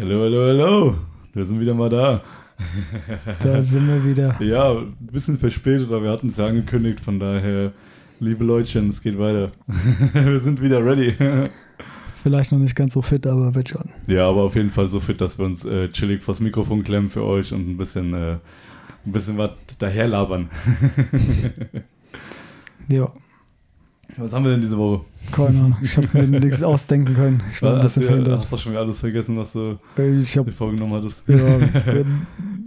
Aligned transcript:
Hallo, 0.00 0.20
hallo, 0.22 0.46
hallo. 0.46 0.96
Wir 1.32 1.42
sind 1.44 1.58
wieder 1.58 1.74
mal 1.74 1.90
da. 1.90 2.22
Da 3.42 3.60
sind 3.64 3.88
wir 3.88 4.04
wieder. 4.04 4.40
Ja, 4.40 4.70
ein 4.70 4.94
bisschen 5.00 5.36
verspätet, 5.38 5.88
aber 5.88 6.04
wir 6.04 6.10
hatten 6.10 6.28
es 6.28 6.36
ja 6.36 6.46
angekündigt. 6.46 7.00
Von 7.00 7.18
daher, 7.18 7.72
liebe 8.20 8.44
Leutchen, 8.44 8.90
es 8.90 9.02
geht 9.02 9.18
weiter. 9.18 9.50
wir 10.12 10.38
sind 10.38 10.62
wieder 10.62 10.84
ready. 10.86 11.12
Vielleicht 12.22 12.52
noch 12.52 12.60
nicht 12.60 12.76
ganz 12.76 12.92
so 12.92 13.02
fit, 13.02 13.26
aber 13.26 13.52
wird 13.56 13.70
schon. 13.70 13.90
Ja, 14.06 14.28
aber 14.28 14.42
auf 14.42 14.54
jeden 14.54 14.70
Fall 14.70 14.88
so 14.88 15.00
fit, 15.00 15.20
dass 15.20 15.36
wir 15.36 15.46
uns 15.46 15.64
äh, 15.64 15.88
chillig 15.88 16.22
vors 16.22 16.38
Mikrofon 16.38 16.84
klemmen 16.84 17.10
für 17.10 17.24
euch 17.24 17.52
und 17.52 17.68
ein 17.68 17.76
bisschen, 17.76 18.14
äh, 18.14 18.36
ein 19.04 19.12
bisschen 19.12 19.36
was 19.36 19.50
daherlabern. 19.80 20.48
Ja, 22.86 23.12
Was 24.16 24.32
haben 24.32 24.44
wir 24.44 24.52
denn 24.52 24.60
diese 24.60 24.78
Woche? 24.78 25.04
keine 25.30 25.48
Ahnung. 25.48 25.76
Ich 25.82 25.96
habe 25.96 26.26
mir 26.26 26.40
nichts 26.40 26.62
ausdenken 26.62 27.14
können. 27.14 27.42
Ich 27.50 27.60
war 27.62 27.74
ein 27.74 27.80
bisschen 27.80 28.02
du, 28.02 28.08
verhindert. 28.08 28.40
hast 28.40 28.52
du 28.52 28.56
schon 28.56 28.72
wieder 28.72 28.80
alles 28.80 29.00
vergessen, 29.00 29.36
was 29.36 29.52
du 29.52 29.78
Ich 29.98 30.36
habe 30.38 30.50
dir 30.50 30.56
vorgenommen 30.56 30.94
hattest? 30.94 31.28
ja, 31.28 31.36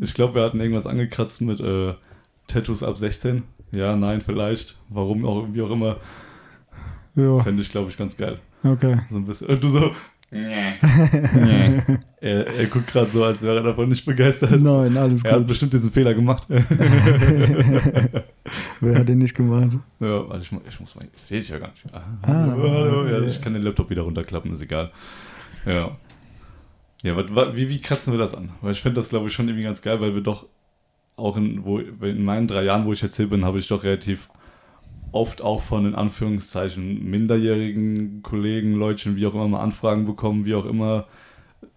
Ich 0.01 0.13
glaube, 0.13 0.35
wir 0.35 0.43
hatten 0.43 0.59
irgendwas 0.59 0.85
angekratzt 0.87 1.41
mit 1.41 1.59
äh, 1.59 1.93
Tattoos 2.47 2.83
ab 2.83 2.97
16. 2.97 3.43
Ja, 3.71 3.95
nein, 3.95 4.21
vielleicht. 4.21 4.77
Warum 4.89 5.25
auch, 5.25 5.47
wie 5.51 5.61
auch 5.61 5.71
immer. 5.71 5.97
ja, 7.15 7.39
Fände 7.39 7.61
ich, 7.61 7.71
glaube 7.71 7.89
ich, 7.89 7.97
ganz 7.97 8.15
geil. 8.17 8.39
okay. 8.63 8.99
So 9.09 9.17
ein 9.17 9.25
bisschen. 9.25 9.47
Und 9.47 9.63
du 9.63 9.69
so. 9.69 9.91
Nee. 10.31 10.73
nee. 11.33 11.81
Er, 12.21 12.45
er 12.45 12.65
guckt 12.67 12.85
gerade 12.85 13.09
so, 13.09 13.23
als 13.23 13.41
wäre 13.41 13.57
er 13.57 13.63
davon 13.63 13.89
nicht 13.89 14.05
begeistert. 14.05 14.61
Nein, 14.61 14.95
alles 14.95 15.25
Er 15.25 15.31
hat 15.31 15.39
gut. 15.39 15.47
bestimmt 15.47 15.73
diesen 15.73 15.89
Fehler 15.91 16.13
gemacht. 16.13 16.45
Wer 18.79 18.99
hat 18.99 19.07
den 19.09 19.17
nicht 19.19 19.35
gemacht? 19.35 19.77
ja, 19.99 20.29
warte, 20.29 20.41
ich, 20.43 20.51
ich 20.69 20.79
muss 20.79 20.95
mal. 20.95 21.05
Ich 21.15 21.21
sehe 21.21 21.39
dich 21.39 21.49
ja 21.49 21.57
gar 21.59 21.69
nicht. 21.69 21.83
Ah, 21.91 22.01
Ah. 22.21 22.27
hallo, 22.47 23.07
ja, 23.07 23.21
ich 23.27 23.41
kann 23.41 23.53
den 23.53 23.63
Laptop 23.63 23.89
wieder 23.89 24.03
runterklappen, 24.03 24.53
ist 24.53 24.61
egal. 24.61 24.91
Ja. 25.65 25.97
Ja, 27.03 27.15
wat, 27.15 27.33
wat, 27.33 27.55
wie, 27.55 27.67
wie 27.69 27.81
kratzen 27.81 28.13
wir 28.13 28.19
das 28.19 28.35
an? 28.35 28.49
Weil 28.61 28.73
ich 28.73 28.81
finde 28.81 28.97
das, 29.01 29.09
glaube 29.09 29.27
ich, 29.27 29.33
schon 29.33 29.47
irgendwie 29.47 29.63
ganz 29.63 29.81
geil, 29.81 29.99
weil 30.01 30.13
wir 30.13 30.21
doch 30.21 30.45
auch 31.17 31.37
in, 31.37 31.63
wo, 31.65 31.79
in 31.79 32.23
meinen 32.23 32.47
drei 32.47 32.63
Jahren, 32.63 32.85
wo 32.85 32.93
ich 32.93 33.01
jetzt 33.01 33.15
hier 33.17 33.27
bin, 33.29 33.43
habe 33.45 33.57
ich 33.59 33.67
doch 33.67 33.83
relativ 33.83 34.29
oft 35.11 35.41
auch 35.41 35.61
von 35.61 35.85
in 35.85 35.95
Anführungszeichen 35.95 37.09
minderjährigen 37.09 38.21
Kollegen, 38.23 38.75
Leutchen, 38.75 39.15
wie 39.15 39.25
auch 39.27 39.33
immer, 39.33 39.47
mal 39.47 39.61
Anfragen 39.61 40.05
bekommen, 40.05 40.45
wie 40.45 40.55
auch 40.55 40.65
immer. 40.65 41.07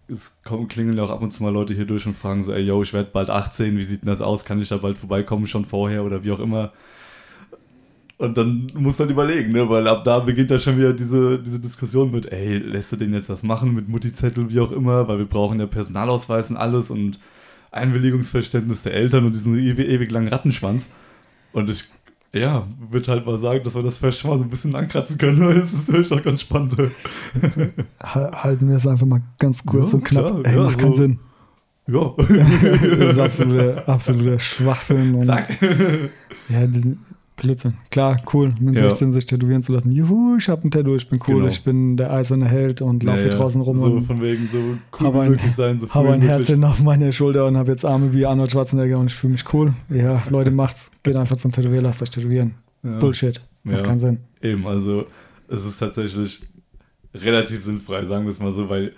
Es 0.06 0.40
kommen, 0.44 0.68
klingeln 0.68 0.96
ja 0.96 1.04
auch 1.04 1.10
ab 1.10 1.22
und 1.22 1.30
zu 1.30 1.42
mal 1.42 1.52
Leute 1.52 1.74
hier 1.74 1.86
durch 1.86 2.06
und 2.06 2.14
fragen 2.14 2.42
so, 2.42 2.52
ey, 2.52 2.62
yo, 2.62 2.82
ich 2.82 2.92
werde 2.92 3.10
bald 3.12 3.30
18, 3.30 3.76
wie 3.78 3.84
sieht 3.84 4.02
denn 4.02 4.08
das 4.08 4.20
aus? 4.20 4.44
Kann 4.44 4.60
ich 4.60 4.68
da 4.68 4.76
bald 4.76 4.98
vorbeikommen, 4.98 5.46
schon 5.46 5.64
vorher 5.64 6.04
oder 6.04 6.24
wie 6.24 6.32
auch 6.32 6.40
immer? 6.40 6.72
Und 8.16 8.36
dann 8.36 8.68
muss 8.74 8.98
man 8.98 9.10
überlegen, 9.10 9.52
ne? 9.52 9.68
weil 9.68 9.88
ab 9.88 10.04
da 10.04 10.20
beginnt 10.20 10.50
ja 10.50 10.58
schon 10.58 10.78
wieder 10.78 10.92
diese, 10.92 11.38
diese 11.40 11.58
Diskussion 11.58 12.12
mit, 12.12 12.30
ey, 12.30 12.58
lässt 12.58 12.92
du 12.92 12.96
den 12.96 13.12
jetzt 13.12 13.28
das 13.28 13.42
machen 13.42 13.74
mit 13.74 13.88
Mutti-Zettel, 13.88 14.50
wie 14.50 14.60
auch 14.60 14.70
immer, 14.70 15.08
weil 15.08 15.18
wir 15.18 15.26
brauchen 15.26 15.58
ja 15.58 15.66
Personalausweis 15.66 16.50
und 16.50 16.56
alles 16.56 16.90
und 16.90 17.18
Einwilligungsverständnis 17.72 18.82
der 18.84 18.94
Eltern 18.94 19.26
und 19.26 19.32
diesen 19.32 19.58
ewig, 19.58 19.88
ewig 19.88 20.10
langen 20.12 20.28
Rattenschwanz. 20.28 20.88
Und 21.52 21.68
ich, 21.70 21.84
ja, 22.34 22.66
würde 22.90 23.10
halt 23.12 23.24
mal 23.26 23.38
sagen, 23.38 23.62
dass 23.64 23.74
wir 23.74 23.82
das 23.82 23.98
vielleicht 23.98 24.18
schon 24.18 24.30
mal 24.30 24.38
so 24.38 24.44
ein 24.44 24.50
bisschen 24.50 24.74
ankratzen 24.74 25.16
können, 25.18 25.40
weil 25.46 25.60
das 25.60 25.72
ist 25.72 25.92
wirklich 25.92 26.12
auch 26.12 26.22
ganz 26.22 26.40
spannend. 26.42 26.76
Ha- 28.02 28.42
Halten 28.42 28.68
wir 28.68 28.76
es 28.76 28.86
einfach 28.86 29.06
mal 29.06 29.22
ganz 29.38 29.64
kurz 29.64 29.92
Ja, 29.92 29.98
und 29.98 30.04
knapp. 30.04 30.26
klar, 30.26 30.40
Ey, 30.44 30.56
ja, 30.56 30.62
macht 30.62 30.78
keinen 30.78 30.92
so- 30.94 31.02
Sinn. 31.02 31.18
Ja. 31.86 32.12
Das 32.98 33.12
ist 33.12 33.18
absoluter, 33.18 33.88
absoluter 33.88 34.40
Schwachsinn. 34.40 35.14
Und, 35.16 35.26
Sagt. 35.26 35.52
Ja, 36.48 36.66
Blödsinn. 37.36 37.74
Klar, 37.90 38.22
cool, 38.32 38.50
mit 38.60 38.76
Ja. 38.76 38.82
16 38.82 39.12
sich 39.12 39.26
tätowieren 39.26 39.60
zu 39.62 39.72
lassen. 39.72 39.90
Juhu, 39.90 40.36
ich 40.38 40.48
habe 40.48 40.66
ein 40.66 40.70
Tattoo, 40.70 40.94
ich 40.94 41.08
bin 41.08 41.18
cool, 41.26 41.34
Genau. 41.36 41.46
ich 41.48 41.64
bin 41.64 41.96
der 41.96 42.12
eiserne 42.12 42.46
Held 42.46 42.80
und 42.80 43.02
laufe 43.02 43.22
hier 43.22 43.30
draußen 43.30 43.60
rum 43.60 43.76
So 43.78 43.86
und 43.86 44.02
von 44.04 44.20
wegen 44.22 44.48
so 44.52 44.58
cool 44.58 45.06
habe 45.06 45.16
wie 45.18 45.20
ein, 45.22 45.30
möglich 45.30 45.52
sein, 45.54 45.80
so 45.80 45.90
habe 45.92 46.12
ein. 46.12 46.20
Herzchen 46.22 46.62
auf 46.62 46.80
meiner 46.82 47.10
Schulter 47.10 47.46
und 47.46 47.56
habe 47.56 47.72
jetzt 47.72 47.84
Arme 47.84 48.14
wie 48.14 48.24
Arnold 48.24 48.52
Schwarzenegger 48.52 48.98
und 48.98 49.06
ich 49.06 49.14
fühle 49.14 49.32
mich 49.32 49.52
cool. 49.52 49.74
Ja, 49.90 50.22
Leute, 50.30 50.50
macht's. 50.52 50.92
Geht 51.02 51.16
einfach 51.16 51.36
zum 51.36 51.50
Tätowier, 51.50 51.82
lasst 51.82 52.02
euch 52.02 52.10
tätowieren. 52.10 52.54
Ja. 52.84 52.98
Bullshit. 52.98 53.40
Macht 53.64 53.78
Ja. 53.78 53.82
keinen 53.82 54.00
Sinn. 54.00 54.18
Eben, 54.40 54.66
also 54.66 55.04
es 55.48 55.64
ist 55.64 55.78
tatsächlich 55.78 56.42
relativ 57.14 57.62
sinnfrei, 57.64 58.04
sagen 58.04 58.24
wir 58.24 58.30
es 58.30 58.40
mal 58.40 58.52
so, 58.52 58.68
weil 58.68 58.92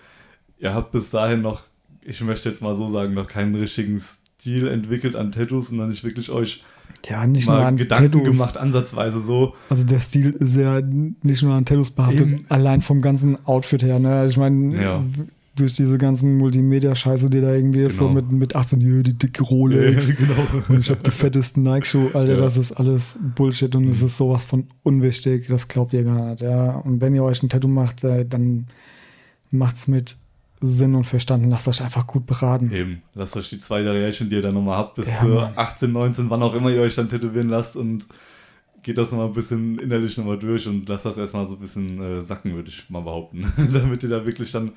ihr 0.58 0.74
habt 0.74 0.92
bis 0.92 1.10
dahin 1.10 1.40
noch, 1.42 1.62
ich 2.02 2.20
möchte 2.22 2.48
jetzt 2.48 2.60
mal 2.62 2.76
so 2.76 2.86
sagen, 2.88 3.14
noch 3.14 3.28
keinen 3.28 3.54
richtigen 3.54 4.00
Stil 4.00 4.68
entwickelt 4.68 5.16
an 5.16 5.32
Tattoos 5.32 5.70
und 5.70 5.78
dann 5.78 5.88
nicht 5.88 6.04
wirklich 6.04 6.30
euch 6.30 6.62
Ja, 7.08 7.26
nicht 7.26 7.46
nur 7.46 7.56
mal 7.56 7.66
an 7.66 7.76
Gedanken 7.76 8.12
Tattoos. 8.12 8.30
gemacht, 8.32 8.56
ansatzweise 8.56 9.20
so. 9.20 9.54
Also 9.70 9.84
der 9.84 9.98
Stil 10.00 10.30
ist 10.30 10.56
ja 10.56 10.80
nicht 11.22 11.42
nur 11.42 11.54
an 11.54 11.64
Tattoos 11.64 11.90
behaftet, 11.92 12.30
Eben. 12.32 12.44
allein 12.48 12.80
vom 12.80 13.00
ganzen 13.02 13.44
Outfit 13.46 13.82
her. 13.82 13.98
Ne? 13.98 14.08
Also 14.14 14.32
Ich 14.32 14.36
meine, 14.38 14.82
Ja. 14.82 15.04
durch 15.54 15.74
diese 15.74 15.96
ganzen 15.98 16.36
Multimedia-Scheiße, 16.36 17.30
die 17.30 17.40
da 17.40 17.54
irgendwie 17.54 17.82
ist, 17.84 17.96
so 17.98 18.08
Genau. 18.08 18.20
mit, 18.20 18.32
mit 18.32 18.56
18, 18.56 18.80
hier 18.80 19.02
die 19.02 19.14
dicke 19.14 19.42
Rolex. 19.44 20.08
genau. 20.16 20.64
Und 20.68 20.80
ich 20.80 20.90
habe 20.90 21.00
die 21.02 21.10
fettesten 21.10 21.62
Nike-Schuhe, 21.62 22.10
Alter, 22.14 22.34
Ja. 22.34 22.40
das 22.40 22.56
ist 22.56 22.72
alles 22.72 23.18
Bullshit 23.36 23.74
und 23.76 23.88
es 23.88 24.02
ist 24.02 24.16
sowas 24.16 24.44
von 24.44 24.66
unwichtig, 24.82 25.46
das 25.48 25.68
glaubt 25.68 25.92
ihr 25.94 26.02
gar 26.04 26.30
nicht, 26.30 26.42
ja. 26.42 26.72
Und 26.78 27.00
wenn 27.00 27.14
ihr 27.14 27.22
euch 27.22 27.42
ein 27.42 27.48
Tattoo 27.48 27.68
macht, 27.68 28.04
äh, 28.04 28.26
dann 28.26 28.66
macht's 29.50 29.86
mit 29.88 30.16
Sinn 30.66 30.94
und 30.94 31.04
Verstand 31.04 31.46
lasst 31.46 31.68
euch 31.68 31.82
einfach 31.82 32.06
gut 32.06 32.26
beraten. 32.26 32.70
Eben, 32.72 33.02
lasst 33.14 33.36
euch 33.36 33.48
die 33.48 33.58
zwei 33.58 33.80
Jährchen, 33.80 34.28
die 34.28 34.36
ihr 34.36 34.42
dann 34.42 34.54
nochmal 34.54 34.76
habt, 34.78 34.96
bis 34.96 35.06
Ja, 35.08 35.20
zu 35.20 35.26
Mann. 35.26 35.52
18, 35.56 35.92
19, 35.92 36.30
wann 36.30 36.42
auch 36.42 36.54
immer 36.54 36.70
ihr 36.70 36.82
euch 36.82 36.94
dann 36.94 37.08
tätowieren 37.08 37.48
lasst 37.48 37.76
und 37.76 38.06
geht 38.82 38.98
das 38.98 39.10
nochmal 39.10 39.28
ein 39.28 39.34
bisschen 39.34 39.78
innerlich 39.78 40.16
nochmal 40.16 40.38
durch 40.38 40.66
und 40.68 40.88
lasst 40.88 41.06
das 41.06 41.16
erstmal 41.16 41.46
so 41.46 41.54
ein 41.54 41.60
bisschen 41.60 42.00
äh, 42.00 42.20
sacken, 42.20 42.54
würde 42.54 42.68
ich 42.68 42.88
mal 42.90 43.00
behaupten. 43.02 43.52
Damit 43.72 44.02
ihr 44.02 44.08
da 44.08 44.24
wirklich 44.26 44.52
dann 44.52 44.72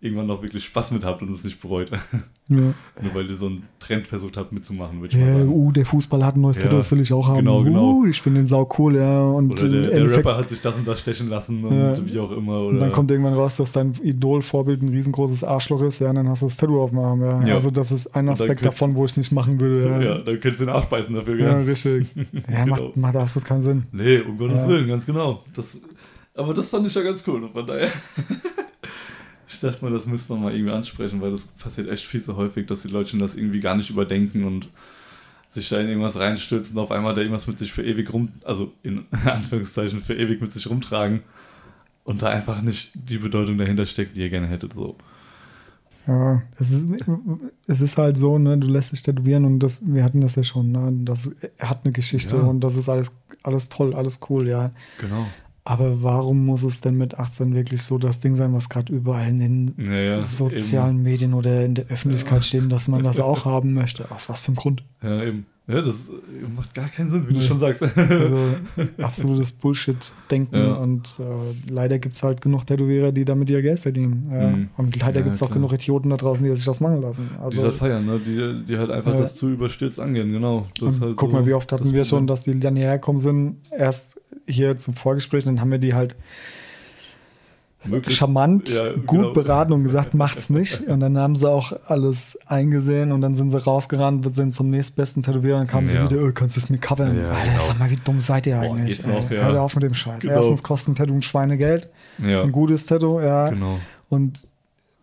irgendwann 0.00 0.26
noch 0.26 0.42
wirklich 0.42 0.64
Spaß 0.66 0.90
mit 0.90 1.02
habt 1.04 1.22
und 1.22 1.30
es 1.30 1.44
nicht 1.44 1.60
bereut. 1.60 1.90
Ja. 2.46 2.56
Nur 3.00 3.14
weil 3.14 3.26
ihr 3.26 3.34
so 3.36 3.46
einen 3.46 3.62
Trend 3.78 4.06
versucht 4.06 4.36
habt 4.36 4.52
mitzumachen, 4.52 5.00
würde 5.00 5.14
ich 5.16 5.18
mal 5.18 5.28
Ja, 5.28 5.38
sagen. 5.38 5.48
uh, 5.48 5.72
der 5.72 5.86
Fußballer 5.86 6.26
hat 6.26 6.36
ein 6.36 6.42
neues 6.42 6.58
Ja, 6.58 6.64
Tattoo, 6.64 6.76
das 6.76 6.92
will 6.92 7.00
ich 7.00 7.10
auch 7.10 7.26
haben. 7.26 7.38
genau, 7.38 7.62
genau. 7.64 7.92
Uh, 7.94 8.06
ich 8.06 8.20
finde 8.20 8.40
den 8.40 8.46
sau 8.46 8.68
cool, 8.78 8.96
ja. 8.96 9.22
Und 9.22 9.52
Oder 9.52 9.66
der, 9.70 9.90
der 9.90 10.10
Rapper 10.14 10.36
hat 10.36 10.50
sich 10.50 10.60
das 10.60 10.76
und 10.76 10.86
das 10.86 11.00
stechen 11.00 11.30
lassen 11.30 11.64
und 11.64 11.74
Ja. 11.74 11.94
wie 12.06 12.18
auch 12.18 12.30
immer. 12.32 12.58
Oder 12.58 12.66
und 12.66 12.80
dann 12.80 12.92
kommt 12.92 13.10
irgendwann 13.10 13.32
raus, 13.32 13.56
dass 13.56 13.72
dein 13.72 13.94
Idol-Vorbild 13.94 14.82
ein 14.82 14.90
riesengroßes 14.90 15.42
Arschloch 15.42 15.80
ist, 15.80 16.00
ja, 16.00 16.10
und 16.10 16.16
dann 16.16 16.28
hast 16.28 16.42
du 16.42 16.46
das 16.46 16.58
Tattoo 16.58 16.82
auf 16.82 16.90
dem 16.90 16.98
Arm, 16.98 17.22
ja. 17.22 17.46
Ja. 17.46 17.54
Also 17.54 17.70
das 17.70 17.90
ist 17.92 18.14
ein 18.14 18.28
Aspekt 18.28 18.62
davon, 18.66 18.94
wo 18.94 19.06
ich 19.06 19.12
es 19.12 19.16
nicht 19.16 19.32
machen 19.32 19.58
würde, 19.58 19.88
ja. 19.88 20.00
ja, 20.02 20.14
dann 20.18 20.38
könntest 20.38 20.60
du 20.60 20.66
den 20.66 20.74
Arsch 20.74 20.84
beißen 20.84 21.14
dafür, 21.14 21.38
Ja, 21.38 21.54
gell? 21.54 21.62
richtig. 21.64 22.08
Ja, 22.50 22.64
Genau. 22.64 22.76
macht, 22.76 22.96
macht 22.98 23.16
absolut 23.16 23.48
keinen 23.48 23.62
Sinn. 23.62 23.84
Nee, 23.90 24.18
um 24.20 24.36
Gottes 24.36 24.60
Ja. 24.64 24.68
Willen, 24.68 24.86
ganz 24.86 25.06
genau. 25.06 25.42
Das, 25.54 25.80
aber 26.34 26.52
das 26.52 26.68
fand 26.68 26.86
ich 26.86 26.94
ja 26.94 27.00
ganz 27.00 27.24
cool. 27.26 27.48
Von 27.50 27.66
daher. 27.66 27.88
ich 29.54 29.60
dachte 29.60 29.84
mal, 29.84 29.92
das 29.92 30.06
müsste 30.06 30.32
man 30.32 30.42
mal 30.42 30.54
irgendwie 30.54 30.72
ansprechen, 30.72 31.20
weil 31.20 31.32
das 31.32 31.42
passiert 31.44 31.88
echt 31.88 32.04
viel 32.04 32.22
zu 32.22 32.36
häufig, 32.36 32.66
dass 32.66 32.82
die 32.82 32.88
Leute 32.88 33.16
das 33.18 33.36
irgendwie 33.36 33.60
gar 33.60 33.76
nicht 33.76 33.90
überdenken 33.90 34.44
und 34.44 34.68
sich 35.48 35.68
da 35.68 35.80
in 35.80 35.88
irgendwas 35.88 36.18
reinstürzen 36.18 36.76
und 36.76 36.82
auf 36.82 36.90
einmal 36.90 37.14
da 37.14 37.20
irgendwas 37.20 37.46
mit 37.46 37.58
sich 37.58 37.72
für 37.72 37.84
ewig 37.84 38.12
rum, 38.12 38.30
also 38.44 38.72
in 38.82 39.04
Anführungszeichen 39.24 40.00
für 40.00 40.14
ewig 40.14 40.40
mit 40.40 40.52
sich 40.52 40.68
rumtragen 40.68 41.22
und 42.04 42.22
da 42.22 42.28
einfach 42.28 42.60
nicht 42.62 42.92
die 42.94 43.18
Bedeutung 43.18 43.56
dahinter 43.58 43.86
steckt, 43.86 44.16
die 44.16 44.20
ihr 44.20 44.30
gerne 44.30 44.46
hättet. 44.48 44.74
So. 44.74 44.96
Ja, 46.06 46.42
es 46.58 46.70
ist, 46.70 46.88
es 47.66 47.80
ist 47.80 47.96
halt 47.96 48.18
so, 48.18 48.38
ne, 48.38 48.58
du 48.58 48.66
lässt 48.68 48.92
dich 48.92 49.02
tätowieren 49.02 49.44
und 49.46 49.58
das, 49.60 49.82
wir 49.86 50.04
hatten 50.04 50.20
das 50.20 50.34
ja 50.34 50.44
schon, 50.44 50.72
ne, 50.72 50.92
das 51.04 51.34
er 51.56 51.70
hat 51.70 51.80
eine 51.84 51.92
Geschichte 51.92 52.36
Ja. 52.36 52.42
und 52.42 52.60
das 52.60 52.76
ist 52.76 52.88
alles, 52.88 53.16
alles 53.42 53.70
toll, 53.70 53.94
alles 53.94 54.20
cool, 54.28 54.46
ja. 54.48 54.70
Genau. 55.00 55.26
Aber 55.66 56.02
warum 56.02 56.44
muss 56.44 56.62
es 56.62 56.80
denn 56.82 56.96
mit 56.98 57.18
18 57.18 57.54
wirklich 57.54 57.82
so 57.82 57.96
das 57.96 58.20
Ding 58.20 58.34
sein, 58.34 58.52
was 58.52 58.68
gerade 58.68 58.92
überall 58.92 59.28
in 59.28 59.38
den 59.38 59.70
Naja, 59.78 60.20
sozialen 60.20 61.02
Medien 61.02 61.32
oder 61.32 61.64
in 61.64 61.74
der 61.74 61.86
Öffentlichkeit 61.86 62.38
Ja. 62.38 62.42
steht, 62.42 62.70
dass 62.72 62.86
man 62.88 63.02
das 63.02 63.18
auch 63.18 63.44
haben 63.46 63.72
möchte? 63.72 64.10
Aus 64.10 64.28
was 64.28 64.42
für 64.42 64.48
einem 64.48 64.56
Grund? 64.56 64.82
Ja, 65.02 65.22
eben. 65.22 65.46
Ja, 65.66 65.80
das 65.80 65.94
äh, 66.10 66.46
macht 66.54 66.74
gar 66.74 66.88
keinen 66.90 67.08
Sinn, 67.08 67.26
wie 67.26 67.32
du 67.32 67.38
Nee. 67.38 67.46
schon 67.46 67.58
sagst. 67.58 67.80
Also 67.96 68.36
absolutes 69.00 69.50
Bullshit-Denken 69.52 70.54
Ja. 70.54 70.74
und 70.74 71.16
äh, 71.20 71.72
leider 71.72 71.98
gibt 71.98 72.16
es 72.16 72.22
halt 72.22 72.42
genug 72.42 72.66
Tätowierer, 72.66 73.12
die 73.12 73.24
damit 73.24 73.48
ihr 73.48 73.62
Geld 73.62 73.80
verdienen. 73.80 74.28
Ja. 74.30 74.50
Mhm. 74.50 74.68
Und 74.76 75.00
leider 75.00 75.20
Ja, 75.20 75.24
gibt 75.24 75.36
es 75.36 75.42
auch 75.42 75.50
genug 75.50 75.72
Idioten 75.72 76.10
da 76.10 76.18
draußen, 76.18 76.44
die 76.44 76.54
sich 76.54 76.66
das 76.66 76.80
machen 76.80 77.00
lassen. 77.00 77.30
die 77.34 77.42
Also, 77.42 77.62
halt 77.62 77.74
feiern, 77.76 78.04
ne? 78.04 78.20
die, 78.20 78.66
die 78.66 78.76
halt 78.76 78.90
einfach 78.90 79.12
Ja. 79.14 79.20
das 79.20 79.36
zu 79.36 79.48
überstürzt 79.50 79.98
angehen, 80.00 80.32
genau. 80.32 80.66
Halt 80.82 81.16
guck 81.16 81.30
so 81.30 81.36
mal, 81.36 81.46
wie 81.46 81.54
oft 81.54 81.72
hatten 81.72 81.94
wir 81.94 82.04
schon, 82.04 82.26
dass 82.26 82.42
die 82.42 82.60
dann 82.60 82.76
hierher 82.76 82.98
gekommen 82.98 83.18
sind, 83.20 83.56
erst 83.70 84.20
hier 84.46 84.76
zum 84.78 84.94
Vorgespräch, 84.94 85.44
dann 85.44 85.60
haben 85.60 85.70
wir 85.70 85.78
die 85.78 85.94
halt 85.94 86.14
Möglich- 87.86 88.16
charmant, 88.16 88.70
Ja, 88.70 88.92
gut 88.92 89.08
genau. 89.10 89.32
beraten 89.32 89.72
und 89.74 89.82
gesagt, 89.84 90.14
macht's 90.14 90.48
nicht. 90.48 90.80
Und 90.88 91.00
dann 91.00 91.18
haben 91.18 91.36
sie 91.36 91.50
auch 91.50 91.72
alles 91.86 92.38
eingesehen 92.46 93.12
und 93.12 93.20
dann 93.20 93.34
sind 93.34 93.50
sie 93.50 93.62
rausgerannt, 93.62 94.34
sind 94.34 94.54
zum 94.54 94.70
nächstbesten 94.70 95.22
Tätowierer 95.22 95.60
und 95.60 95.66
kamen 95.66 95.86
sie 95.86 95.98
Ja. 95.98 96.10
wieder, 96.10 96.22
oh, 96.22 96.32
kannst 96.32 96.56
du 96.56 96.60
es 96.60 96.70
mir 96.70 96.78
covern? 96.78 97.18
Ja, 97.20 97.32
Alter, 97.32 97.52
genau. 97.52 97.62
sag 97.62 97.78
mal, 97.78 97.90
wie 97.90 97.98
dumm 98.02 98.20
seid 98.20 98.46
ihr 98.46 98.56
Boah, 98.56 98.62
eigentlich? 98.74 98.96
geht's 99.02 99.06
noch. 99.06 99.28
Hört 99.28 99.56
auf 99.58 99.74
mit 99.74 99.82
dem 99.84 99.92
Scheiß. 99.92 100.22
Genau. 100.22 100.34
Erstens 100.34 100.62
kostet 100.62 100.88
ein 100.88 100.94
Tattoo 100.94 101.12
ein 101.14 101.20
Schweinegeld, 101.22 101.90
ein 102.22 102.52
gutes 102.52 102.86
Tattoo, 102.86 103.20
ja. 103.20 103.50
genau. 103.50 103.78
Und 104.08 104.46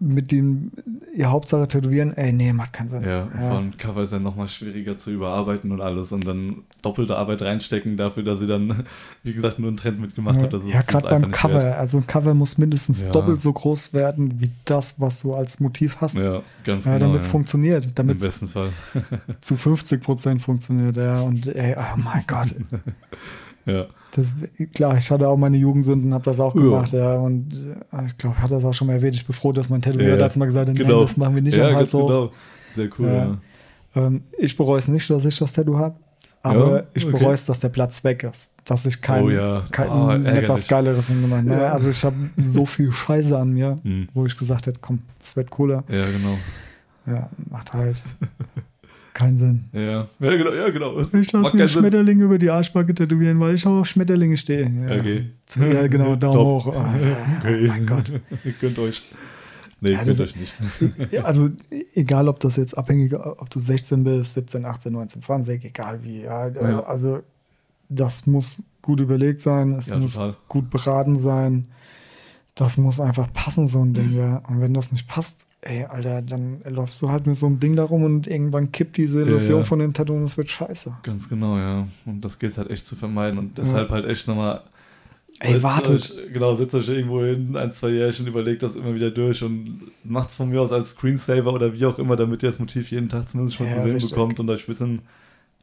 mit 0.02 0.32
dem, 0.32 0.72
ja, 1.16 1.30
Hauptsache 1.30 1.68
tätowieren, 1.68 2.12
ey, 2.18 2.34
nee, 2.34 2.52
macht 2.54 2.74
keinen 2.74 2.88
Sinn. 2.88 3.04
Ja, 3.04 3.30
ja. 3.34 3.50
von 3.50 3.78
Cover 3.78 4.02
ist 4.02 4.12
ja 4.12 4.18
nochmal 4.18 4.48
schwieriger 4.48 4.98
zu 4.98 5.12
überarbeiten 5.12 5.72
und 5.72 5.80
alles 5.80 6.12
und 6.12 6.26
dann 6.26 6.64
doppelte 6.82 7.16
Arbeit 7.18 7.44
reinstecken 7.44 7.98
dafür, 7.98 8.24
dass 8.24 8.40
sie 8.40 8.48
dann, 8.48 8.88
wie 9.24 9.34
gesagt, 9.34 9.60
nur 9.60 9.68
einen 9.68 9.78
Trend 9.78 10.02
mitgemacht 10.02 10.38
ja. 10.38 10.44
hat. 10.44 10.54
Das 10.54 10.64
ja, 10.66 10.82
gerade 10.82 11.08
beim 11.08 11.30
Cover. 11.30 11.62
Wert. 11.62 11.78
Also 11.78 12.00
ein 12.00 12.08
Cover 12.08 12.34
muss 12.34 12.58
mindestens 12.58 13.02
ja. 13.02 13.10
doppelt 13.10 13.40
so 13.40 13.54
groß 13.54 13.94
werden, 13.94 14.42
wie 14.42 14.50
das, 14.66 15.00
was 15.00 15.22
du 15.22 15.36
als 15.36 15.60
Motiv 15.60 15.98
hast. 16.02 16.18
Ja, 16.18 16.42
ganz 16.64 16.86
ja, 16.86 16.94
genau. 16.94 17.06
Damit 17.06 17.22
es 17.22 17.28
funktioniert. 17.28 18.00
Im 18.00 18.08
besten 18.08 18.48
Fall. 18.48 18.70
zu 19.40 19.56
50 19.56 20.02
Prozent 20.02 20.42
funktioniert, 20.42 20.98
ja. 20.98 21.22
Und 21.22 21.46
ey, 21.48 21.76
oh 21.78 21.98
mein 21.98 22.24
Gott. 22.26 22.56
ja. 23.66 23.86
Das, 24.14 24.34
klar, 24.74 24.98
ich 24.98 25.10
hatte 25.10 25.28
auch 25.28 25.38
meine 25.38 25.58
Jugendsünden, 25.58 26.14
habe 26.14 26.24
das 26.24 26.40
auch 26.40 26.54
gemacht, 26.54 26.92
ja. 26.92 27.16
Und 27.16 27.54
äh, 27.92 28.06
ich 28.06 28.18
glaube, 28.18 28.36
ich 28.38 28.44
hatte 28.44 28.56
das 28.56 28.66
auch 28.66 28.74
schon 28.74 28.88
mal 28.88 28.94
erwähnt. 28.94 29.16
Ich 29.16 29.26
bin 29.26 29.34
froh, 29.34 29.52
dass 29.52 29.70
mein 29.70 29.82
Tätowierer 29.82 30.12
ja, 30.12 30.18
dazu 30.18 30.40
mal 30.40 30.46
gesagt 30.46 30.70
hat, 30.70 30.76
genau. 30.76 30.98
nein, 30.98 31.08
das 31.08 31.18
machen 31.18 31.36
wir 31.36 31.42
nicht 31.42 31.58
ja, 31.58 31.70
am 31.70 31.76
Hals 31.76 31.94
hoch. 31.94 32.08
Genau. 32.08 32.32
Sehr 32.74 32.90
cool, 33.00 33.08
ja. 33.08 33.14
ja. 33.14 33.38
Ähm, 33.96 34.24
ich 34.38 34.56
bereue 34.58 34.78
es 34.78 34.88
nicht, 34.88 35.10
dass 35.10 35.26
ich 35.26 35.38
das 35.38 35.54
Tattoo 35.54 35.78
habe. 35.78 35.96
Aber 36.44 36.78
ja, 36.78 36.84
ich 36.96 37.10
bereue 37.10 37.34
es, 37.34 37.46
dass 37.46 37.60
der 37.60 37.70
Platz 37.70 38.04
weg 38.04 38.24
ist. 38.24 38.54
Dass 38.66 38.86
ich 38.86 39.00
kein, 39.02 39.24
oh, 39.24 39.30
ja. 39.30 39.66
kein 39.72 39.90
oh, 39.90 40.12
etwas 40.12 40.68
Geileres 40.68 41.08
hingemacht 41.08 41.48
habe. 41.48 41.72
Also 41.72 41.90
ich 41.90 42.04
habe 42.04 42.16
so 42.38 42.66
viel 42.66 42.92
Scheiße 42.92 43.38
an 43.38 43.52
mir, 43.52 43.78
hm. 43.84 44.08
wo 44.14 44.26
ich 44.26 44.36
gesagt 44.36 44.66
hätte, 44.66 44.80
komm, 44.82 45.00
das 45.20 45.36
wird 45.36 45.52
cooler. 45.52 45.84
Ja, 45.88 46.06
genau. 46.06 46.38
Ja, 47.06 47.30
macht 47.50 47.74
halt 47.74 48.02
keinen 49.22 49.38
Sinn. 49.38 49.66
Ja, 49.74 50.08
ja 50.20 50.36
genau. 50.38 50.52
Ja, 50.54 50.70
genau. 50.70 51.00
Ich 51.00 51.32
lasse 51.32 51.56
mir 51.56 51.68
Schmetterlinge 51.68 52.24
über 52.26 52.38
die 52.38 52.50
Arschbacke 52.50 52.94
tätowieren, 52.94 53.40
weil 53.40 53.56
ich 53.56 53.66
auch 53.66 53.80
auf 53.80 53.88
Schmetterlinge 53.88 54.38
stehe. 54.38 54.64
Ja. 54.70 55.00
Okay. 55.00 55.30
Ja, 55.74 55.88
genau, 55.88 56.16
Daumen 56.18 56.34
Top. 56.34 56.66
hoch. 56.66 56.68
Oh, 56.68 56.80
okay. 57.40 57.64
oh 57.66 57.68
mein 57.68 57.86
Gott. 57.86 58.12
Ihr 58.44 58.52
könnt 58.54 58.78
euch. 58.80 59.02
Nee, 59.80 59.94
Ja, 59.94 60.04
das- 60.06 60.20
euch 60.20 60.36
nicht. 60.36 60.54
Also 61.24 61.50
egal, 61.96 62.28
ob 62.28 62.40
das 62.40 62.56
jetzt 62.58 62.78
abhängig, 62.78 63.14
ob 63.16 63.50
du 63.50 63.60
16 63.60 64.04
bist, 64.04 64.34
17, 64.36 64.64
18, 64.66 64.94
19, 64.94 65.22
20, 65.22 65.66
egal 65.66 66.04
wie. 66.04 66.22
Ja, 66.22 66.48
Ja. 66.50 66.84
Also 66.84 67.22
das 67.90 68.28
muss 68.28 68.64
gut 68.82 69.00
überlegt 69.02 69.42
sein, 69.42 69.74
es 69.74 69.90
Ja, 69.90 69.98
muss 69.98 70.14
total. 70.14 70.36
gut 70.48 70.70
beraten 70.70 71.16
sein. 71.16 71.68
Das 72.56 72.78
muss 72.78 73.00
einfach 73.00 73.32
passen, 73.32 73.66
so 73.66 73.84
ein 73.84 73.94
Ding. 73.94 74.14
Ja. 74.14 74.44
Und 74.50 74.60
wenn 74.60 74.74
das 74.74 74.92
nicht 74.92 75.08
passt, 75.08 75.48
ey, 75.62 75.86
Alter, 75.86 76.22
dann 76.22 76.62
läufst 76.68 77.02
du 77.02 77.10
halt 77.10 77.26
mit 77.26 77.38
so 77.38 77.46
einem 77.46 77.60
Ding 77.60 77.76
darum 77.76 78.04
und 78.04 78.28
irgendwann 78.28 78.72
kippt 78.72 78.98
diese 78.98 79.22
Illusion 79.22 79.60
ja. 79.60 79.64
von 79.64 79.80
dem 79.80 79.94
Tattoo 79.94 80.14
und 80.14 80.24
es 80.24 80.38
wird 80.38 80.50
scheiße. 80.50 80.98
Ganz 81.04 81.30
genau, 81.30 81.58
ja. 81.58 81.88
Und 82.06 82.26
das 82.26 82.40
gilt 82.40 82.58
halt 82.58 82.70
echt 82.70 82.86
zu 82.86 82.96
vermeiden. 82.96 83.40
Und 83.40 83.58
deshalb 83.58 83.90
halt 83.90 84.06
echt 84.06 84.28
nochmal. 84.28 84.62
Ey, 85.40 85.64
wartet. 85.64 86.12
Euch, 86.12 86.34
genau, 86.34 86.56
setzt 86.56 86.76
euch 86.76 86.90
irgendwo 86.90 87.24
hin, 87.24 87.56
ein, 87.56 87.72
zwei 87.72 87.90
Jährchen, 87.90 88.28
überlegt 88.28 88.62
das 88.62 88.76
immer 88.76 88.94
wieder 88.94 89.10
durch 89.10 89.44
und 89.44 89.92
macht's 90.04 90.36
von 90.36 90.50
mir 90.50 90.62
aus 90.62 90.72
als 90.72 90.92
Screensaver 90.92 91.52
oder 91.52 91.74
wie 91.74 91.86
auch 91.86 91.98
immer, 91.98 92.16
damit 92.16 92.44
ihr 92.44 92.50
das 92.50 92.60
Motiv 92.60 92.92
jeden 92.92 93.10
Tag 93.10 93.28
zumindest 93.28 93.58
schon 93.58 93.68
Ja, 93.68 93.78
zu 93.78 93.82
sehen 93.82 93.94
richtig. 93.94 94.12
bekommt 94.12 94.40
und 94.40 94.50
euch 94.52 94.64
ein 94.64 94.68
bisschen 94.68 95.00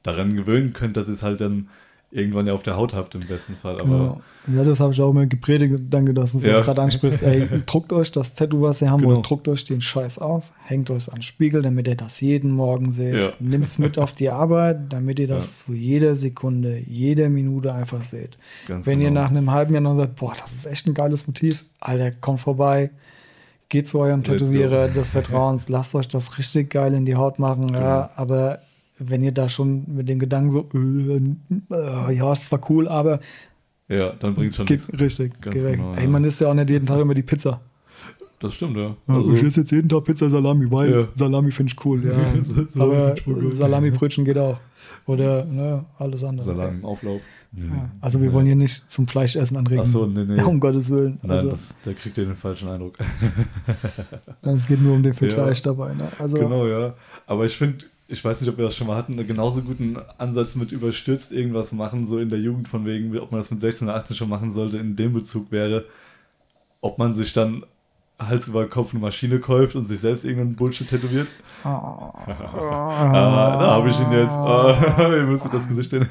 daran 0.02 0.34
gewöhnen 0.34 0.73
könnt, 0.73 0.96
dass 0.96 1.06
es 1.06 1.23
halt 1.23 1.41
dann 1.41 1.69
irgendwann 2.10 2.46
ja 2.46 2.55
auf 2.55 2.62
der 2.62 2.76
Haut 2.76 2.94
habt 2.94 3.14
im 3.14 3.20
besten 3.20 3.55
Fall. 3.55 3.75
Aber 3.81 3.84
Genau. 3.84 4.20
Ja, 4.56 4.64
das 4.64 4.81
habe 4.81 4.94
ich 4.94 5.00
auch 5.02 5.12
mal 5.12 5.26
gepredigt. 5.28 5.75
Danke, 5.90 6.14
dass 6.14 6.32
du 6.32 6.38
es 6.38 6.44
Ja. 6.46 6.60
gerade 6.60 6.81
ansprichst. 6.81 7.22
Ey, 7.22 7.46
druckt 7.66 7.93
euch 7.93 8.10
das 8.12 8.34
Tattoo, 8.34 8.62
was 8.62 8.81
ihr 8.81 8.90
haben 8.90 9.02
Genau. 9.02 9.16
wollt, 9.16 9.28
druckt 9.28 9.46
euch 9.46 9.66
den 9.66 9.82
Scheiß 9.82 10.19
aus, 10.19 10.55
hängt 10.64 10.88
euch 10.90 11.08
an 11.08 11.16
den 11.16 11.22
Spiegel, 11.22 11.60
damit 11.60 11.87
ihr 11.87 11.96
das 11.96 12.20
jeden 12.22 12.50
Morgen 12.52 12.90
seht. 12.93 13.22
Ja. 13.25 13.31
Nimmt 13.40 13.66
es 13.66 13.78
mit 13.78 13.99
auf 13.99 14.14
die 14.14 14.31
Arbeit, 14.31 14.90
damit 14.90 15.19
ihr 15.19 15.28
das 15.28 15.58
zu 15.58 15.75
jeder 15.75 16.14
Sekunde, 16.14 16.78
jeder 16.87 17.28
Minute 17.28 17.75
einfach 17.75 18.02
seht. 18.05 18.38
ganz 18.66 18.87
Wenn 18.87 19.02
ihr 19.02 19.08
genau. 19.08 19.20
nach 19.22 19.31
einem 19.31 19.50
halben 19.50 19.75
Jahr 19.75 19.82
noch 19.82 19.94
sagt, 19.96 20.16
boah, 20.16 20.32
das 20.40 20.55
ist 20.55 20.64
echt 20.66 20.87
ein 20.87 20.94
geiles 20.94 21.26
Motiv, 21.26 21.66
Alter, 21.81 22.10
kommt 22.12 22.40
vorbei, 22.40 22.88
geht 23.69 23.87
zu 23.87 23.99
eurem 24.00 24.22
Tätowierer 24.25 24.88
des 24.88 25.10
Vertrauens, 25.10 25.69
lasst 25.69 25.94
euch 25.94 26.08
das 26.08 26.38
richtig 26.38 26.70
geil 26.70 26.94
in 26.94 27.05
die 27.05 27.16
Haut 27.16 27.38
machen, 27.38 27.69
ja, 27.69 27.75
Genau. 28.05 28.08
aber 28.16 28.60
wenn 28.98 29.22
ihr 29.22 29.32
da 29.32 29.48
schon 29.48 29.84
mit 29.94 30.08
dem 30.08 30.18
Gedanken 30.18 30.50
so, 30.50 30.68
äh, 30.74 31.20
äh, 31.74 32.14
ja, 32.16 32.32
ist 32.32 32.46
zwar 32.46 32.60
cool, 32.70 32.88
aber 32.88 33.20
Ja, 33.88 34.12
dann 34.12 34.34
bringt 34.34 34.54
schon 34.54 34.66
nichts. 34.68 34.88
richtig, 34.98 35.40
Ganz 35.40 35.56
genau, 35.62 35.94
Ey, 35.94 36.06
man 36.08 36.24
isst 36.24 36.40
ja 36.40 36.48
auch 36.50 36.54
nicht 36.54 36.70
jeden 36.70 36.86
Tag 36.86 37.00
immer 37.00 37.14
die 37.14 37.22
Pizza. 37.22 37.60
Das 38.40 38.54
stimmt, 38.54 38.76
ja. 38.76 38.94
Also, 39.08 39.32
ich 39.32 39.42
esse 39.42 39.60
jetzt 39.60 39.72
jeden 39.72 39.88
Tag 39.88 40.04
Pizza 40.04 40.30
Salami, 40.30 40.70
weil 40.70 40.92
Ja. 40.92 41.08
Salami 41.16 41.50
finde 41.50 41.72
ich 41.76 41.84
cool. 41.84 42.04
Ja. 42.06 42.34
Aber. 42.80 43.16
Salami-Brötchen 43.50 44.24
geht 44.24 44.38
auch. 44.38 44.60
Oder 45.06 45.44
ne, 45.44 45.84
alles 45.98 46.22
andere. 46.22 46.46
Salami 46.46 46.78
im 46.78 46.84
Auflauf. 46.84 47.20
Ja. 47.52 47.90
Also 48.00 48.20
wir 48.20 48.32
wollen 48.32 48.46
hier 48.46 48.54
nicht 48.54 48.90
zum 48.90 49.08
Fleischessen 49.08 49.56
anregen. 49.56 49.82
Ach 49.82 49.88
so, 49.88 50.06
nee, 50.06 50.24
nee. 50.24 50.40
Um 50.44 50.60
Gottes 50.60 50.88
Willen. 50.90 51.18
Nein, 51.22 51.30
Also 51.32 51.50
das, 51.50 51.74
da 51.82 51.92
kriegt 51.94 52.16
ihr 52.18 52.26
den 52.26 52.36
falschen 52.36 52.68
Eindruck. 52.68 52.96
es 54.42 54.66
geht 54.66 54.80
nur 54.82 54.94
um 54.94 55.02
den 55.02 55.14
Vergleich 55.14 55.60
dabei. 55.62 55.94
Ne? 55.94 56.08
Also 56.18 56.38
Genau, 56.38 56.66
ja. 56.66 56.94
Aber 57.26 57.44
ich 57.46 57.56
finde, 57.56 57.86
ich 58.10 58.25
weiß 58.25 58.40
nicht, 58.40 58.49
ob 58.50 58.56
wir 58.56 58.64
das 58.64 58.75
schon 58.75 58.87
mal 58.87 58.96
hatten, 58.96 59.12
einen 59.12 59.26
genauso 59.26 59.60
guten 59.62 59.96
Ansatz 60.16 60.55
mit 60.55 60.72
überstürzt 60.72 61.31
irgendwas 61.31 61.72
machen, 61.72 62.06
so 62.06 62.19
in 62.19 62.31
der 62.31 62.38
Jugend 62.40 62.66
von 62.66 62.87
wegen, 62.87 63.16
ob 63.19 63.31
man 63.32 63.40
das 63.40 63.50
mit 63.50 63.60
16 63.60 63.87
oder 63.88 63.96
18 63.99 64.16
schon 64.16 64.28
machen 64.31 64.50
sollte, 64.50 64.78
in 64.78 64.96
dem 64.96 65.12
Bezug 65.12 65.52
wäre, 65.52 65.84
ob 66.81 66.99
man 66.99 67.14
sich 67.14 67.32
dann 67.34 67.64
Hals 68.19 68.49
über 68.49 68.66
Kopf 68.69 68.93
eine 68.93 69.00
Maschine 69.00 69.38
kauft 69.38 69.76
und 69.76 69.87
sich 69.87 70.00
selbst 70.00 70.25
irgendeinen 70.25 70.56
Bullshit 70.56 70.88
tätowiert. 70.88 71.28
Ah, 71.62 72.12
Ah, 72.26 73.58
da 73.60 73.70
habe 73.72 73.90
ich 73.90 74.00
ihn 74.00 74.10
jetzt. 74.10 74.32
Ah, 74.32 75.08
ihr 75.14 75.22
müsstet 75.25 75.52
das 75.55 75.69
Gesicht 75.69 75.90
sehen. 75.90 76.08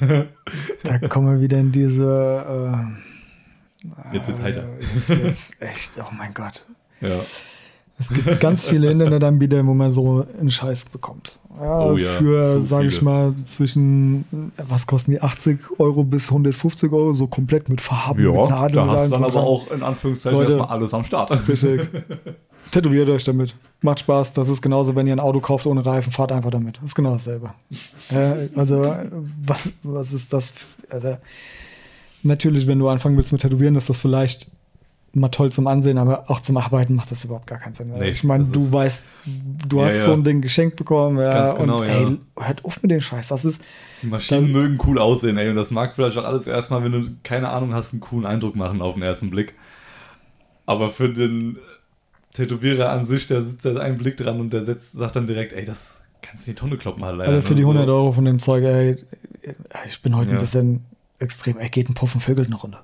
da 0.83 0.99
kommen 1.09 1.33
wir 1.35 1.41
wieder 1.41 1.57
in 1.57 1.71
diese. 1.73 2.05
Äh, 2.93 4.13
Jetzt 4.13 4.27
wird's 4.29 4.41
heiter. 4.41 4.63
äh, 4.63 4.85
Jetzt 4.95 5.09
wird's 5.09 5.61
echt, 5.61 5.97
oh 5.99 6.13
mein 6.17 6.33
Gott. 6.33 6.65
ja. 7.01 7.19
Es 7.99 8.09
gibt 8.09 8.39
ganz 8.39 8.67
viele 8.67 8.91
Internetanbieter, 8.91 9.65
wo 9.65 9.73
man 9.73 9.91
so 9.91 10.23
einen 10.39 10.51
Scheiß 10.51 10.85
bekommt. 10.85 11.39
Ja, 11.59 11.79
Oh 11.79 11.97
ja, 11.97 12.09
für, 12.11 12.61
sage 12.61 12.87
ich 12.89 13.01
mal, 13.01 13.33
zwischen, 13.45 14.51
was 14.57 14.85
kosten 14.85 15.11
die, 15.11 15.21
80 15.21 15.79
Euro 15.79 16.03
bis 16.03 16.29
150 16.29 16.91
Euro, 16.91 17.11
so 17.11 17.25
komplett 17.25 17.69
mit 17.69 17.81
Farben, 17.81 18.23
mit 18.23 18.35
Ja, 18.35 18.47
Nadeln. 18.49 18.85
da 18.87 18.91
hast 18.93 19.07
du 19.07 19.11
dann 19.11 19.23
aber 19.23 19.41
auch 19.41 19.71
in 19.71 19.81
Anführungszeichen 19.81 20.37
Leute. 20.37 20.51
erstmal 20.51 20.69
alles 20.69 20.93
am 20.93 21.03
Start. 21.03 21.31
Richtig. 21.47 21.89
Tätowiert 22.71 23.09
euch 23.09 23.23
damit. 23.23 23.55
Macht 23.81 24.01
Spaß. 24.01 24.33
Das 24.33 24.49
ist 24.49 24.61
genauso, 24.61 24.95
wenn 24.95 25.07
ihr 25.07 25.13
ein 25.13 25.19
Auto 25.21 25.39
kauft 25.39 25.65
ohne 25.65 25.83
Reifen, 25.83 26.11
fahrt 26.11 26.31
einfach 26.33 26.51
damit. 26.51 26.77
Das 26.77 26.83
ist 26.85 26.95
genau 26.95 27.11
dasselbe. 27.13 27.51
Äh, 28.11 28.49
also, 28.55 28.81
was, 29.45 29.71
was 29.83 30.13
ist 30.13 30.33
das? 30.33 30.53
Also, 30.89 31.17
natürlich, 32.23 32.67
wenn 32.67 32.77
du 32.77 32.89
anfangen 32.89 33.15
willst 33.15 33.31
mit 33.31 33.41
Tätowieren, 33.41 33.75
ist 33.75 33.89
das 33.89 34.01
vielleicht 34.01 34.51
mal 35.13 35.29
toll 35.29 35.51
zum 35.51 35.65
Ansehen, 35.67 35.97
aber 35.97 36.29
auch 36.29 36.39
zum 36.41 36.57
Arbeiten 36.57 36.93
macht 36.95 37.09
das 37.11 37.23
überhaupt 37.23 37.47
gar 37.47 37.57
keinen 37.59 37.73
Sinn. 37.73 37.89
Nee, 37.97 38.09
ich 38.09 38.23
meine, 38.23 38.43
du 38.45 38.71
weißt, 38.71 39.09
du 39.67 39.79
Ja, 39.79 39.85
hast 39.85 39.95
ja. 39.97 40.03
so 40.03 40.13
ein 40.13 40.23
Ding 40.23 40.41
geschenkt 40.41 40.75
bekommen, 40.75 41.17
ja, 41.17 41.31
Ganz 41.31 41.57
genau, 41.57 41.79
und 41.81 41.87
ja. 41.87 41.93
ey, 42.07 42.17
hört 42.39 42.63
auf 42.65 42.81
mit 42.83 42.91
dem 42.91 43.01
Scheiß. 43.01 43.29
Das 43.29 43.43
ist, 43.45 43.63
Die 44.03 44.07
Maschinen 44.07 44.43
Das- 44.43 44.51
mögen 44.51 44.77
cool 44.85 44.99
aussehen, 44.99 45.37
ey. 45.37 45.49
Und 45.49 45.55
das 45.55 45.71
mag 45.71 45.95
vielleicht 45.95 46.17
auch 46.17 46.23
alles 46.25 46.45
erstmal, 46.45 46.83
wenn 46.83 46.91
du 46.91 47.09
keine 47.23 47.49
Ahnung 47.49 47.73
hast, 47.73 47.93
einen 47.93 47.99
coolen 48.01 48.25
Eindruck 48.27 48.55
machen 48.55 48.81
auf 48.81 48.93
den 48.93 49.01
ersten 49.03 49.31
Blick. 49.31 49.55
Aber 50.67 50.91
für 50.91 51.09
den 51.09 51.57
Tätowierer 52.33 52.89
an 52.91 53.05
sich, 53.05 53.27
der 53.27 53.41
sitzt 53.41 53.65
da 53.65 53.75
einen 53.77 53.97
Blick 53.97 54.17
dran 54.17 54.39
und 54.39 54.51
der 54.53 54.63
setzt, 54.65 54.91
sagt 54.91 55.15
dann 55.15 55.25
direkt, 55.25 55.53
ey, 55.53 55.65
das 55.65 55.99
kannst 56.21 56.45
du 56.45 56.51
in 56.51 56.55
die 56.55 56.59
Tonne 56.59 56.77
kloppen 56.77 57.03
halt 57.03 57.17
leider. 57.17 57.31
also 57.33 57.47
für 57.47 57.55
die 57.55 57.61
ne? 57.61 57.67
100 57.69 57.87
So. 57.87 57.93
Euro 57.93 58.11
von 58.11 58.25
dem 58.25 58.39
Zeug, 58.39 58.63
ey, 58.63 58.95
ich 59.85 60.01
bin 60.01 60.15
heute 60.15 60.31
ein 60.31 60.37
bisschen 60.37 60.85
extrem, 61.19 61.57
ey, 61.57 61.69
geht 61.69 61.89
ein 61.89 61.93
Puff 61.95 62.13
und 62.13 62.21
vögelt 62.21 62.47
eine 62.47 62.57
Runde. 62.57 62.77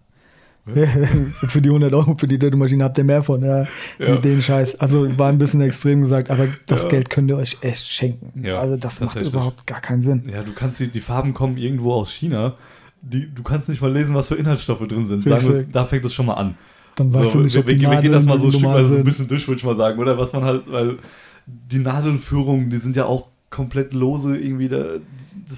für 1.47 1.61
die 1.61 1.69
100 1.69 1.93
Euro 1.93 2.15
für 2.17 2.27
die 2.27 2.39
Tattoo-Maschine 2.39 2.83
habt 2.85 2.97
ihr 2.97 3.03
mehr 3.03 3.21
von, 3.21 3.43
ja, 3.43 3.65
Ja. 3.99 4.15
wie 4.15 4.19
den 4.21 4.41
Scheiß. 4.41 4.79
Also 4.79 5.17
war 5.17 5.29
ein 5.29 5.37
bisschen 5.37 5.59
extrem 5.61 6.01
gesagt, 6.01 6.29
aber 6.29 6.47
das 6.67 6.83
Ja. 6.83 6.89
Geld 6.89 7.09
könnt 7.09 7.29
ihr 7.29 7.37
euch 7.37 7.57
echt 7.61 7.85
schenken. 7.87 8.31
Ja, 8.45 8.59
also 8.59 8.77
das 8.77 9.01
macht 9.01 9.21
überhaupt 9.21 9.67
gar 9.67 9.81
keinen 9.81 10.01
Sinn. 10.01 10.23
Ja, 10.31 10.41
du 10.41 10.53
kannst 10.53 10.79
die, 10.79 10.87
die 10.87 11.01
Farben 11.01 11.33
kommen 11.33 11.57
irgendwo 11.57 11.93
aus 11.93 12.11
China. 12.11 12.55
Die, 13.01 13.27
du 13.33 13.43
kannst 13.43 13.67
nicht 13.67 13.81
mal 13.81 13.91
lesen, 13.91 14.15
was 14.15 14.29
für 14.29 14.35
Inhaltsstoffe 14.35 14.87
drin 14.87 15.05
sind. 15.05 15.23
Sagen 15.25 15.45
wir, 15.47 15.63
da 15.63 15.85
fängt 15.85 16.05
es 16.05 16.13
schon 16.13 16.25
mal 16.27 16.35
an. 16.35 16.55
Dann 16.95 17.13
weißt 17.13 17.33
so, 17.33 17.39
du 17.39 17.43
nicht, 17.45 17.57
ob 17.57 17.67
wir, 17.67 17.75
die 17.75 17.81
wir, 17.81 17.91
wir 17.91 18.01
gehen 18.01 18.11
das 18.13 18.25
mal 18.25 18.39
so 18.39 18.47
normal 18.49 18.75
stückweise 18.79 18.89
so 18.89 18.95
ein 18.97 19.03
bisschen 19.03 19.27
durch, 19.27 19.45
würde 19.47 19.57
ich 19.57 19.65
mal 19.65 19.75
sagen, 19.75 19.99
oder? 19.99 20.17
Was 20.17 20.31
man 20.31 20.45
halt, 20.45 20.63
weil 20.67 20.97
die 21.45 21.79
Nadelführungen, 21.79 22.69
die 22.69 22.77
sind 22.77 22.95
ja 22.95 23.05
auch 23.05 23.27
komplett 23.49 23.93
lose 23.93 24.37
irgendwie 24.37 24.69
da. 24.69 24.85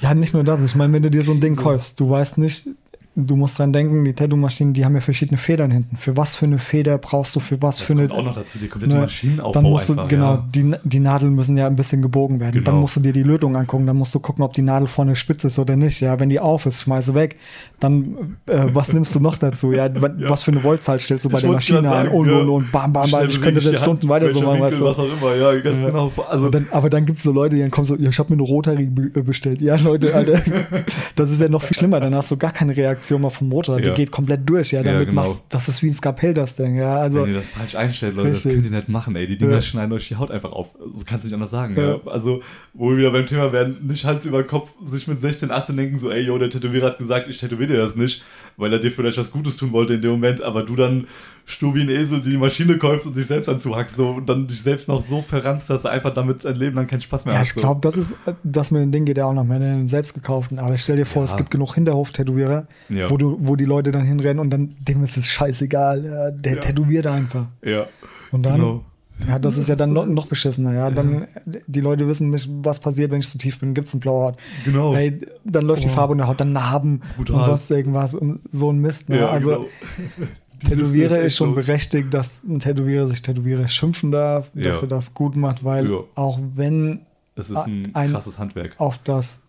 Ja, 0.01 0.13
nicht 0.15 0.33
nur 0.33 0.43
das. 0.43 0.63
Ich 0.63 0.75
meine, 0.75 0.91
wenn 0.93 1.03
du 1.03 1.11
dir 1.11 1.23
so 1.23 1.31
ein 1.33 1.39
Ding 1.39 1.55
So. 1.55 1.61
kaufst, 1.61 1.99
du 1.99 2.09
weißt 2.09 2.37
nicht, 2.39 2.67
du 3.15 3.35
musst 3.35 3.57
dran 3.59 3.71
denken, 3.71 4.03
die 4.03 4.13
Tattoo-Maschinen, 4.13 4.73
die 4.73 4.83
haben 4.83 4.93
ja 4.95 5.01
verschiedene 5.01 5.37
Federn 5.37 5.71
hinten. 5.71 5.95
Für 5.95 6.17
was 6.17 6.35
für 6.35 6.45
eine 6.45 6.57
Feder 6.57 6.97
brauchst 6.97 7.35
du, 7.35 7.39
für 7.39 7.61
was 7.61 7.77
das 7.77 7.85
für 7.85 7.93
eine. 7.93 8.11
auch 8.11 8.23
noch 8.23 8.35
dazu, 8.35 8.59
die 8.59 8.67
komplette 8.67 8.93
ne, 8.95 9.01
Maschinenaufbau 9.01 9.51
dann 9.53 9.63
musst 9.63 9.87
du, 9.89 9.93
einfach. 9.93 10.07
genau, 10.09 10.33
ja. 10.35 10.45
die, 10.53 10.73
die 10.83 10.99
Nadeln 10.99 11.33
müssen 11.33 11.55
ja 11.57 11.67
ein 11.67 11.75
bisschen 11.77 12.01
gebogen 12.01 12.39
werden. 12.39 12.55
Genau. 12.55 12.65
Dann 12.65 12.75
musst 12.81 12.95
du 12.97 12.99
dir 12.99 13.13
die 13.13 13.23
Lötung 13.23 13.55
angucken, 13.55 13.87
dann 13.87 13.95
musst 13.95 14.13
du 14.13 14.19
gucken, 14.19 14.43
ob 14.43 14.53
die 14.53 14.61
Nadel 14.61 14.87
vorne 14.87 15.15
spitz 15.15 15.43
ist 15.45 15.57
oder 15.59 15.75
nicht. 15.77 16.01
Ja, 16.01 16.19
wenn 16.19 16.27
die 16.29 16.39
auf 16.41 16.65
ist, 16.65 16.81
schmeiße 16.81 17.15
weg. 17.15 17.37
Dann, 17.79 18.35
äh, 18.47 18.65
was 18.73 18.91
nimmst 18.91 19.15
du 19.15 19.21
noch 19.21 19.37
dazu? 19.37 19.71
Ja, 19.71 19.85
Ja. 19.87 19.93
was 20.29 20.43
für 20.43 20.51
eine 20.51 20.59
Voltzahl 20.61 20.99
stellst 20.99 21.23
du 21.25 21.29
bei 21.29 21.37
Ich 21.37 21.43
der 21.43 21.51
Maschine 21.53 21.81
sagen, 21.83 22.09
Und, 22.09 22.29
ja. 22.29 22.37
und, 22.39 22.49
und, 22.49 22.71
bam, 22.73 22.91
bam, 22.91 23.09
bam. 23.09 23.27
Ich 23.29 23.41
könnte 23.41 23.61
das 23.61 23.79
Stunden 23.79 24.09
weiter 24.09 24.29
so 24.31 24.41
machen, 24.41 24.59
weißt 24.59 24.79
du. 24.81 24.85
Was 24.85 24.99
auch 24.99 25.05
immer, 25.05 25.35
ja, 25.35 25.53
ganz 25.61 25.77
Ja. 25.79 25.87
genau. 25.87 26.11
Also, 26.27 26.47
Aber 26.47 26.51
dann, 26.51 26.67
aber 26.71 26.89
dann 26.89 27.05
gibt 27.05 27.19
es 27.19 27.23
so 27.23 27.31
Leute, 27.31 27.55
die 27.55 27.61
dann 27.61 27.71
kommen 27.71 27.85
so, 27.85 27.95
ja, 27.95 28.09
ich 28.09 28.19
habe 28.19 28.35
mir 28.35 28.41
eine 28.43 28.47
Rotary 28.49 28.89
äh, 29.15 29.21
bestellt. 29.21 29.61
Ja, 29.61 29.77
Leute, 29.77 30.13
Alter, 30.13 30.41
das 31.15 31.31
ist 31.31 31.39
ja 31.39 31.47
noch 31.47 31.61
viel 31.61 31.77
schlimmer. 31.77 32.01
Dann 32.01 32.13
hast 32.13 32.29
du 32.29 32.35
gar 32.37 32.51
keine 32.51 32.75
Reaktion 32.75 33.04
Mal 33.11 33.29
vom 33.29 33.49
Motor, 33.49 33.79
die 33.81 33.87
Ja. 33.87 33.93
geht 33.93 34.11
komplett 34.11 34.47
durch, 34.49 34.71
ja. 34.71 34.79
Ja, 34.81 34.93
Damit 34.93 35.07
genau. 35.07 35.21
machst 35.21 35.45
das 35.49 35.67
ist 35.67 35.81
wie 35.83 35.87
ein 35.87 35.93
Skalpell, 35.93 36.33
das 36.33 36.55
Ding, 36.55 36.75
ja. 36.75 36.97
Also, 36.97 37.21
Wenn 37.23 37.29
ihr 37.31 37.37
das 37.37 37.49
falsch 37.49 37.75
einstellt, 37.75 38.15
Leute, 38.15 38.29
Richtig. 38.31 38.43
das 38.43 38.53
könnt 38.63 38.65
ihr 38.73 38.77
nicht 38.79 38.89
machen, 38.89 39.15
ey. 39.15 39.27
Die 39.27 39.37
Dinger 39.37 39.53
Ja. 39.53 39.61
schneiden 39.61 39.93
euch 39.93 40.07
die 40.07 40.15
Haut 40.15 40.31
einfach 40.31 40.51
auf. 40.51 40.75
So 40.93 41.03
kannst 41.05 41.23
du 41.23 41.27
nicht 41.27 41.33
anders 41.33 41.51
sagen, 41.51 41.75
Ja. 41.77 41.89
ja. 41.95 41.99
Also, 42.05 42.41
wo 42.73 42.89
wir 42.91 42.97
wieder 42.97 43.11
beim 43.11 43.25
Thema 43.27 43.51
werden, 43.51 43.77
nicht 43.87 44.05
Hals 44.05 44.25
über 44.25 44.43
Kopf 44.43 44.73
sich 44.83 45.07
mit 45.07 45.21
16, 45.21 45.51
18 45.51 45.77
denken, 45.77 45.97
so, 45.97 46.09
ey, 46.11 46.21
yo, 46.23 46.37
der 46.37 46.49
Tätowierer 46.49 46.87
hat 46.87 46.97
gesagt, 46.97 47.27
ich 47.29 47.37
tätowiere 47.37 47.73
dir 47.73 47.77
das 47.79 47.95
nicht, 47.95 48.23
weil 48.57 48.71
er 48.73 48.79
dir 48.79 48.91
vielleicht 48.91 49.17
was 49.17 49.31
Gutes 49.31 49.57
tun 49.57 49.71
wollte 49.71 49.93
in 49.95 50.01
dem 50.01 50.11
Moment, 50.11 50.41
aber 50.41 50.63
du 50.63 50.75
dann 50.75 51.07
stur 51.47 51.75
wie 51.75 51.81
ein 51.81 51.89
Esel 51.89 52.21
die 52.21 52.37
Maschine 52.37 52.77
kaufst 52.79 53.05
und 53.05 53.15
dich 53.15 53.27
selbst 53.27 53.47
anzuhackst, 53.47 53.95
so, 53.95 54.09
und 54.09 54.27
dann 54.27 54.47
dich 54.47 54.61
selbst 54.63 54.87
noch 54.87 54.99
so 55.01 55.21
verranzt, 55.21 55.69
dass 55.69 55.83
du 55.83 55.89
einfach 55.89 56.13
damit 56.13 56.43
ein 56.45 56.55
Leben 56.55 56.75
lang 56.75 56.87
keinen 56.87 57.01
Spaß 57.01 57.25
mehr 57.25 57.35
ja, 57.35 57.39
hast. 57.41 57.49
ich 57.49 57.53
so. 57.53 57.61
glaube, 57.61 57.81
das 57.81 57.97
ist, 57.97 58.15
das 58.43 58.71
mit 58.71 58.81
dem 58.81 58.91
Ding 58.91 59.05
geht 59.05 59.17
ja 59.19 59.25
auch 59.25 59.33
noch 59.33 59.43
mehr 59.43 59.57
in 59.57 59.63
den 59.63 59.87
selbstgekauften. 59.87 60.57
Aber 60.57 60.75
stell 60.77 60.95
dir 60.95 61.05
vor, 61.05 61.21
Ja. 61.23 61.29
es 61.29 61.37
gibt 61.37 61.51
genug 61.51 61.75
Hinterhof-Tätowierer, 61.75 62.65
Ja. 62.89 63.09
wo, 63.11 63.17
du, 63.17 63.37
wo 63.41 63.55
die 63.55 63.65
Leute 63.65 63.91
dann 63.91 64.05
hinrennen 64.05 64.39
und 64.39 64.49
dann, 64.49 64.75
dem 64.79 65.03
ist 65.03 65.17
es 65.17 65.29
scheißegal, 65.29 66.03
ja, 66.03 66.31
der 66.31 66.55
Ja. 66.55 66.59
tätowiert 66.61 67.05
einfach. 67.07 67.45
Ja, 67.63 67.85
Und 68.31 68.43
dann, 68.43 68.53
genau. 68.59 68.83
ja, 69.27 69.37
das 69.37 69.57
ist 69.57 69.69
ja 69.69 69.75
dann 69.75 69.93
noch, 69.93 70.07
noch 70.07 70.25
beschissener, 70.25 70.73
ja. 70.73 70.89
Dann, 70.89 71.27
die 71.67 71.81
Leute 71.81 72.07
wissen 72.07 72.29
nicht, 72.31 72.49
was 72.63 72.79
passiert, 72.79 73.11
wenn 73.11 73.19
ich 73.19 73.29
zu 73.29 73.37
tief 73.37 73.59
bin, 73.59 73.75
gibt's 73.75 73.93
einen 73.93 73.99
Blauhaut. 74.01 74.37
Genau. 74.65 74.95
Ey, 74.95 75.21
dann 75.43 75.65
läuft 75.65 75.83
die 75.83 75.89
Oh. 75.89 75.91
Farbe 75.91 76.13
in 76.13 76.17
der 76.17 76.27
Haut, 76.27 76.41
dann 76.41 76.53
Narben 76.53 77.01
Brutal. 77.17 77.35
und 77.35 77.43
sonst 77.45 77.69
irgendwas 77.69 78.15
und 78.15 78.39
so 78.49 78.71
ein 78.71 78.79
Mist. 78.79 79.09
Ne? 79.09 79.19
ja, 79.19 79.29
also 79.29 79.51
genau. 79.51 80.27
Tätowierer 80.59 81.19
ist 81.19 81.35
schon 81.37 81.53
los. 81.55 81.65
berechtigt, 81.65 82.13
dass 82.13 82.43
ein 82.43 82.59
Tätowierer 82.59 83.07
sich 83.07 83.21
Tätowierer 83.21 83.67
schimpfen 83.67 84.11
darf, 84.11 84.49
Ja. 84.53 84.65
dass 84.65 84.81
er 84.81 84.87
das 84.87 85.13
gut 85.13 85.35
macht, 85.35 85.63
weil 85.63 85.89
Ja. 85.89 85.99
auch 86.15 86.39
wenn 86.55 87.01
Es 87.35 87.49
ist 87.49 87.57
ein, 87.57 87.89
ein- 87.93 88.11
krasses 88.11 88.39
Handwerk. 88.39 88.73
auf 88.77 88.97
das 89.03 89.41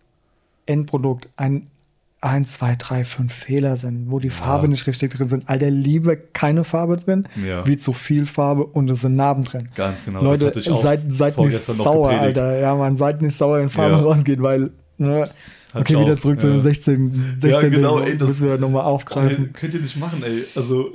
Endprodukt 0.65 1.29
ein 1.37 1.67
1, 2.19 2.53
2, 2.53 2.75
3, 2.75 3.03
5 3.03 3.31
Fehler 3.31 3.77
sind, 3.77 4.09
wo 4.09 4.17
die 4.19 4.31
Farbe 4.31 4.67
nicht 4.67 4.87
richtig 4.87 5.13
drin 5.13 5.27
sind. 5.27 5.47
Alter, 5.47 5.69
lieber 5.69 6.15
keine 6.15 6.63
Farbe 6.63 6.97
drin, 6.97 7.27
Ja. 7.45 7.65
wie 7.67 7.77
zu 7.77 7.93
viel 7.93 8.25
Farbe 8.25 8.65
und 8.65 8.89
es 8.89 9.01
sind 9.01 9.15
Narben 9.15 9.43
drin. 9.43 9.69
Ganz 9.75 10.03
genau. 10.03 10.23
Leute, 10.23 10.51
seid, 10.75 11.01
seid 11.09 11.37
nicht 11.37 11.57
sauer. 11.59 12.09
Alter. 12.09 12.57
Ja, 12.59 12.75
man, 12.75 12.97
seid 12.97 13.21
nicht 13.21 13.35
sauer, 13.35 13.59
wenn 13.59 13.69
Farbe 13.69 13.95
Ja. 13.95 14.01
rausgeht, 14.01 14.41
weil. 14.41 14.71
Ne, 14.97 15.29
Hat 15.73 15.81
okay, 15.81 15.99
wieder 15.99 16.17
zurück 16.17 16.39
zu 16.39 16.47
ja. 16.47 16.53
den 16.53 16.61
16. 16.61 17.35
16 17.39 17.71
genau, 17.71 17.97
Dingen, 17.99 18.11
ey, 18.13 18.17
das- 18.17 18.27
müssen 18.29 18.47
wir 18.47 18.57
nochmal 18.57 18.83
Ey, 18.83 18.87
aufgreifen. 18.87 19.53
könnt 19.53 19.73
ihr 19.73 19.81
nicht 19.81 19.97
machen, 19.97 20.23
ey. 20.23 20.45
Also, 20.55 20.93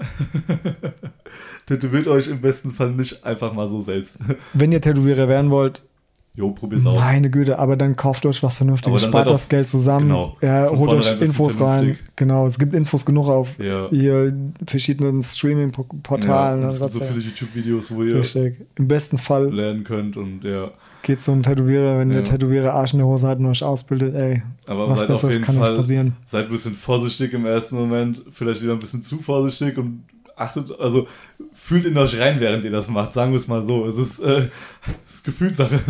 tätowiert 1.67 2.09
euch 2.09 2.29
im 2.29 2.41
besten 2.41 2.71
Fall 2.71 2.93
nicht 2.93 3.25
einfach 3.25 3.53
mal 3.53 3.69
so 3.69 3.81
selbst. 3.81 4.19
Wenn 4.55 4.73
ihr 4.73 4.81
Tätowierer 4.81 5.29
werden 5.29 5.51
wollt, 5.51 5.83
Jo, 6.35 6.51
probiert's 6.51 6.87
aus. 6.87 6.99
meine 6.99 7.29
Güte, 7.29 7.59
aber 7.59 7.77
dann 7.77 7.95
kauft 7.95 8.25
euch 8.25 8.43
was 8.43 8.57
Vernünftiges, 8.57 9.03
spart 9.03 9.29
das 9.29 9.51
Geld 9.51 9.69
zusammen, 9.69 10.09
genau, 10.09 10.37
ja, 10.41 10.71
holt 10.71 10.91
euch 10.95 11.21
Infos 11.21 11.61
rein. 11.61 11.99
Genau, 12.17 12.47
es 12.47 12.59
gibt 12.59 12.73
Infos 12.73 13.05
genug 13.05 13.29
auf 13.29 13.59
Ja. 13.59 13.89
ihr 13.91 14.33
verschiedenen 14.67 15.21
Streaming-Portalen. 15.21 16.63
Ja, 16.63 16.71
so 16.71 16.87
ja. 16.87 17.05
viele 17.05 17.21
YouTube-Videos, 17.21 17.95
wo 17.95 18.03
ihr 18.03 18.17
Richtig. 18.17 18.63
Im 18.77 18.89
besten 18.89 19.19
Fall 19.19 19.53
lernen 19.53 19.85
könnt 19.85 20.17
und 20.17 20.43
ja. 20.45 20.71
Geht 21.03 21.21
zum 21.21 21.43
Tätowierer, 21.43 21.99
wenn 21.99 22.09
der 22.11 22.19
Ja. 22.19 22.25
Tätowierer 22.25 22.73
Arsch 22.75 22.93
in 22.93 22.99
der 23.01 23.07
Hose 23.09 23.27
hat 23.29 23.39
und 23.39 23.47
euch 23.47 23.63
ausbildet, 23.63 24.15
ey, 24.15 24.43
Aber 24.67 24.89
was 24.89 25.01
seid 25.01 25.11
auf 25.11 25.15
Besseres 25.17 25.35
jeden 25.37 25.45
kann 25.47 25.55
nicht 25.57 25.65
Fall, 25.67 25.77
passieren. 25.77 26.17
seid 26.27 26.45
ein 26.47 26.51
bisschen 26.51 26.75
vorsichtig 26.75 27.33
im 27.33 27.47
ersten 27.47 27.77
Moment, 27.77 28.23
vielleicht 28.31 28.63
wieder 28.63 28.73
ein 28.73 28.79
bisschen 28.79 29.03
zu 29.03 29.19
vorsichtig 29.19 29.77
und 29.79 30.05
achtet, 30.37 30.79
also 30.81 31.07
fühlt 31.53 31.85
in 31.85 31.97
euch 31.99 32.19
rein, 32.19 32.41
während 32.41 32.65
ihr 32.65 32.71
das 32.71 32.89
macht, 32.89 33.13
sagen 33.13 33.33
wir 33.33 33.39
es 33.39 33.49
mal 33.49 33.65
so. 33.67 33.87
Es 33.87 33.97
ist, 33.99 34.19
äh, 34.21 34.49
es 35.09 35.15
ist 35.17 35.25
Gefühlssache. 35.25 35.81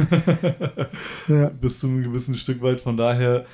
Ja. 1.28 1.48
bis 1.60 1.78
zu 1.80 1.86
einem 1.86 2.02
gewissen 2.02 2.34
Stück 2.34 2.60
weit. 2.62 2.80
Von 2.80 2.96
daher 2.96 3.46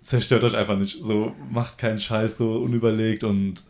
zerstört 0.00 0.44
euch 0.44 0.56
einfach 0.56 0.78
nicht. 0.78 1.02
So 1.04 1.32
macht 1.50 1.78
keinen 1.78 1.98
Scheiß 2.00 2.38
so 2.38 2.56
unüberlegt 2.58 3.22
und 3.24 3.64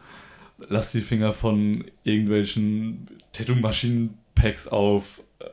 lasst 0.69 0.95
die 0.95 1.00
Finger 1.00 1.33
von 1.33 1.85
irgendwelchen 2.04 3.09
Tattoo-Maschinen-Packs 3.33 4.69
auf 4.69 5.23
äh, 5.40 5.45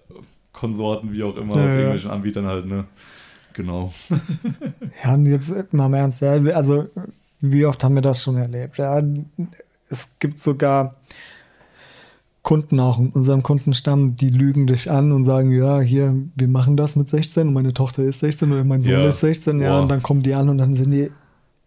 Konsorten, 0.58 1.12
wie 1.14 1.22
auch 1.24 1.36
immer, 1.38 1.56
Ja, 1.56 1.66
auf 1.68 1.72
irgendwelchen 1.76 2.10
Anbietern 2.12 2.46
halt, 2.48 2.66
ne? 2.66 2.86
Genau. 3.54 3.94
Ja, 5.04 5.14
und 5.14 5.28
jetzt 5.28 5.72
mal 5.74 5.86
im 5.86 5.94
Ernst, 5.94 6.22
ja, 6.22 6.32
also 6.32 6.88
wie 7.40 7.66
oft 7.68 7.84
haben 7.84 7.94
wir 7.94 8.02
das 8.02 8.24
schon 8.24 8.36
erlebt? 8.38 8.78
Ja, 8.78 9.00
es 9.90 10.18
gibt 10.18 10.40
sogar 10.40 10.96
Kunden 12.42 12.80
auch 12.80 12.98
in 12.98 13.10
unserem 13.10 13.44
Kundenstamm, 13.44 14.16
die 14.16 14.30
lügen 14.30 14.66
dich 14.68 14.90
an 14.90 15.12
und 15.12 15.26
sagen, 15.26 15.52
ja, 15.52 15.82
hier, 15.82 16.16
wir 16.36 16.48
machen 16.48 16.78
das 16.78 16.96
mit 16.96 17.10
16 17.10 17.48
und 17.50 17.54
meine 17.54 17.74
Tochter 17.74 18.04
ist 18.04 18.22
16 18.22 18.52
oder 18.52 18.64
mein 18.64 18.82
Sohn 18.82 18.94
Ja. 18.94 19.10
ist 19.10 19.20
16, 19.20 19.60
ja, 19.60 19.74
Boah. 19.76 19.82
und 19.82 19.90
dann 19.90 20.02
kommen 20.02 20.24
die 20.24 20.34
an 20.34 20.50
und 20.50 20.58
dann 20.58 20.74
sind 20.74 20.92
die 20.92 21.12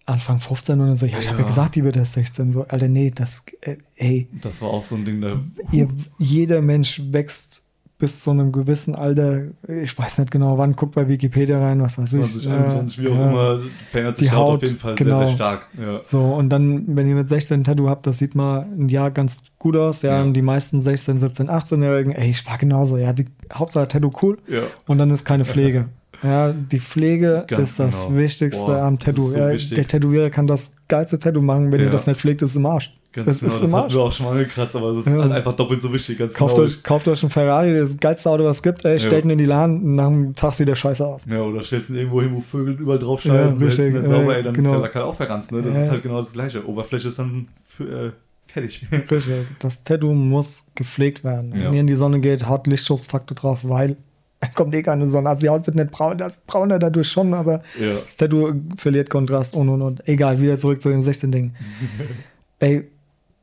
Anfang 0.06 0.40
15 0.40 0.80
und 0.80 0.88
dann 0.88 0.97
so, 0.97 1.06
ja, 1.06 1.18
ich 1.18 1.28
habe 1.28 1.38
ja 1.38 1.42
Ja. 1.44 1.49
gesagt, 1.49 1.75
die 1.76 1.85
wird 1.85 1.97
erst 1.97 2.14
16. 2.14 2.52
So, 2.52 2.64
Alter, 2.66 2.88
nee, 2.88 3.12
das, 3.14 3.44
äh, 3.61 3.76
ey, 3.97 4.28
Das 4.40 4.61
war 4.62 4.70
auch 4.70 4.82
so 4.82 4.97
ein 4.97 5.04
Ding, 5.04 5.20
da. 5.20 5.40
ihr, 5.70 5.87
jeder 6.18 6.62
Mensch 6.62 7.00
wächst 7.12 7.66
bis 8.00 8.21
zu 8.23 8.30
einem 8.33 8.50
gewissen 8.50 8.97
Alter, 8.97 9.42
ich 9.69 9.97
weiß 9.97 10.19
nicht 10.19 10.33
genau 10.33 10.59
wann, 10.59 10.75
guckt 10.75 10.95
bei 10.97 11.07
Wikipedia 11.09 11.61
rein, 11.61 11.80
was 11.80 11.99
weiß 11.99 12.14
ich. 12.14 12.33
20, 12.42 12.49
21, 12.49 12.99
wie 13.02 13.09
auch 13.09 13.14
ja. 13.14 13.30
immer, 13.30 13.61
verändert 13.90 14.16
sich 14.16 14.26
Die 14.26 14.30
die 14.30 14.37
Haut 14.37 14.47
auf 14.47 14.52
Haut, 14.54 14.62
jeden 14.62 14.78
Fall 14.78 14.95
genau. 14.97 15.19
sehr, 15.19 15.26
sehr 15.28 15.37
stark. 15.37 15.66
Ja. 15.80 16.00
So, 16.02 16.21
und 16.25 16.49
dann, 16.49 16.85
wenn 16.97 17.09
ihr 17.09 17.14
mit 17.14 17.28
16 17.28 17.61
ein 17.61 17.64
Tattoo 17.64 17.88
habt, 17.88 18.07
das 18.07 18.19
sieht 18.19 18.35
mal 18.35 18.66
ein 18.76 18.88
Jahr 18.88 19.12
ganz 19.12 19.52
gut 19.59 19.76
aus. 19.76 20.02
Ja, 20.02 20.16
Ja. 20.16 20.23
und 20.23 20.33
die 20.33 20.42
meisten 20.42 20.83
16, 20.83 21.21
17, 21.21 21.49
18-Jährigen, 21.49 22.12
ey, 22.12 22.30
ich 22.30 22.45
war 22.47 22.59
genauso. 22.59 22.97
Ja, 22.97 23.12
die 23.12 23.26
Hauptsache 23.52 23.87
Tattoo 23.87 24.11
cool. 24.23 24.38
ja. 24.49 24.62
Und 24.88 24.99
dann 24.99 25.11
ist 25.11 25.25
keine 25.25 25.45
Pflege. 25.45 25.87
Ja, 26.23 26.52
die 26.52 26.80
Pflege 26.80 27.45
Ganz 27.47 27.71
ist 27.71 27.80
das 27.80 28.07
genau. 28.09 28.19
Wichtigste 28.19 28.66
Boah, 28.66 28.83
am 28.83 28.99
Tattoo. 28.99 29.28
so 29.28 29.38
ja, 29.38 29.52
wichtig. 29.52 29.75
der 29.76 29.88
Tätowierer 29.88 30.28
kann 30.28 30.47
das 30.47 30.76
geilste 30.87 31.19
Tattoo 31.19 31.40
machen. 31.40 31.73
Wenn 31.73 31.80
ihr 31.80 31.88
das 31.88 32.07
nicht 32.07 32.21
pflegt, 32.21 32.42
ist 32.42 32.50
es 32.50 32.57
im 32.57 32.66
Arsch. 32.66 32.95
Ganz 33.12 33.26
das 33.26 33.40
genau, 33.40 33.52
ist 33.52 33.62
das 33.62 33.73
hatten 33.73 33.93
wir 33.95 34.00
auch 34.00 34.12
schon 34.12 34.26
mal 34.26 34.38
gekratzt, 34.38 34.76
aber 34.76 34.90
es 34.90 35.05
ist 35.05 35.12
Ja. 35.12 35.23
halt 35.23 35.33
einfach 35.33 35.55
doppelt 35.55 35.83
so 35.83 35.93
wichtig. 35.93 36.19
Kauft, 36.19 36.55
genau. 36.55 36.67
euch, 36.69 36.83
kauft 36.85 37.09
euch 37.09 37.23
einen 37.25 37.31
Ferrari, 37.31 37.76
das 37.76 37.99
geilste 37.99 38.31
Auto, 38.31 38.45
was 38.45 38.59
es 38.59 38.62
gibt. 38.62 38.85
Ey, 38.85 38.99
stellt 39.00 39.25
ihn 39.25 39.31
in 39.31 39.38
die 39.38 39.47
Laden 39.47 39.83
und 39.83 39.95
nach 39.97 40.07
einem 40.07 40.35
Tag 40.37 40.55
sieht 40.55 40.69
der 40.69 40.76
scheiße 40.76 41.05
aus. 41.05 41.26
Ja, 41.26 41.40
oder 41.43 41.62
stellst 41.64 41.90
ihn 41.90 41.97
irgendwo 41.97 42.23
hin, 42.23 42.31
wo 42.35 42.40
Vögel 42.40 42.75
überall 42.75 43.00
drauf 43.00 43.25
Ja, 43.25 43.35
scheißen, 43.35 43.59
ja, 43.59 43.67
richtig, 43.67 43.93
nicht 43.95 44.07
sauber, 44.07 44.37
ey, 44.37 44.43
dann 44.45 44.55
genau. 44.55 44.69
ist 44.71 44.75
der 44.75 44.83
Lack 44.83 44.97
auch 44.97 45.14
verranzt, 45.17 45.50
ne? 45.50 45.61
Das 45.62 45.75
Ja. 45.75 45.83
ist 45.85 45.90
halt 45.90 46.02
genau 46.05 46.21
das 46.23 46.33
gleiche. 46.33 46.64
Oberfläche 46.69 47.09
ist 47.09 47.19
dann 47.19 47.49
für, 47.67 48.07
äh, 48.07 48.11
fertig. 48.47 48.87
Richtig. 49.11 49.47
Das 49.59 49.83
Tattoo 49.83 50.12
muss 50.12 50.67
gepflegt 50.76 51.25
werden. 51.25 51.52
Ja. 51.52 51.64
Wenn 51.67 51.75
ihr 51.75 51.81
in 51.81 51.87
die 51.88 51.97
Sonne 51.97 52.21
geht, 52.21 52.47
haut 52.49 52.69
Lichtschutzfaktor 52.69 53.37
drauf, 53.37 53.61
weil 53.64 53.97
kommt 54.55 54.73
eh 54.75 54.83
keine 54.83 55.09
Sonne. 55.09 55.31
Also 55.31 55.43
die 55.43 55.49
Haut 55.49 55.67
wird 55.67 55.76
nicht 55.76 55.90
braun, 55.90 56.17
das 56.17 56.40
brauner 56.47 56.79
dadurch 56.79 57.09
schon, 57.09 57.35
aber 57.35 57.62
ja. 57.81 57.90
das 57.95 58.17
Tattoo 58.17 58.52
verliert 58.76 59.11
Kontrast 59.11 59.57
und 59.57 59.69
und 59.69 59.83
und. 59.83 60.09
Egal, 60.09 60.40
wieder 60.40 60.59
zurück 60.59 60.81
zu 60.81 60.90
dem 60.90 61.00
16 61.00 61.33
Ding. 61.33 61.55
Ey, 62.61 62.88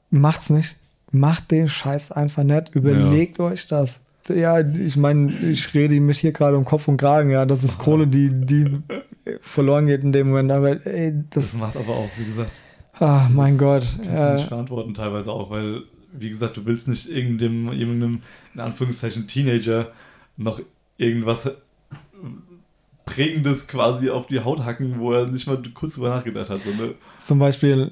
macht's 0.10 0.50
nicht. 0.50 0.76
Macht 1.12 1.52
den 1.52 1.70
Scheiß 1.70 2.12
einfach 2.12 2.44
nicht. 2.44 2.76
Überlegt 2.76 3.40
euch 3.40 3.68
das. 3.68 4.06
Ja, 4.30 4.60
ich 4.60 4.98
meine, 4.98 5.32
ich 5.50 5.74
rede 5.74 5.98
mich 6.02 6.20
hier 6.20 6.34
gerade 6.34 6.58
um 6.58 6.66
Kopf 6.66 6.88
und 6.90 6.98
Kragen, 6.98 7.30
ja. 7.30 7.46
Das 7.46 7.64
ist 7.64 7.80
Kohle, 7.80 8.08
die, 8.08 8.30
die 8.30 8.80
verloren 9.40 9.86
geht 9.86 10.04
in 10.04 10.12
dem 10.12 10.28
Moment. 10.30 10.52
Aber 10.52 10.86
ey, 10.86 11.14
Das 11.30 11.52
das. 11.52 11.60
macht 11.60 11.78
aber 11.78 11.94
auch, 11.96 12.10
wie 12.18 12.26
gesagt, 12.26 12.52
Ah, 13.00 13.30
mein 13.32 13.58
Gott. 13.58 13.84
kannst 13.84 14.04
du 14.06 14.10
Äh, 14.12 14.36
nicht 14.36 14.48
verantworten 14.48 14.94
teilweise 14.96 15.32
auch, 15.32 15.50
weil, 15.50 15.84
wie 16.12 16.30
gesagt, 16.30 16.58
du 16.58 16.66
willst 16.66 16.88
nicht 16.90 17.08
irgendeinem, 17.10 17.72
irgendeinem 17.72 18.22
in 18.54 18.60
Anführungszeichen, 18.60 19.28
Teenager 19.28 19.92
noch 20.36 20.60
irgendwas 20.98 21.46
äh, 21.46 21.52
Prägendes 23.06 23.68
quasi 23.68 24.10
auf 24.10 24.28
die 24.28 24.42
Haut 24.42 24.66
hacken, 24.66 25.00
wo 25.00 25.14
er 25.14 25.28
nicht 25.28 25.48
mal 25.48 25.62
kurz 25.74 25.94
drüber 25.96 26.10
nachgedacht 26.10 26.50
hat. 26.50 26.60
So, 26.64 26.72
ne? 26.84 26.96
zum 27.20 27.40
Beispiel 27.40 27.92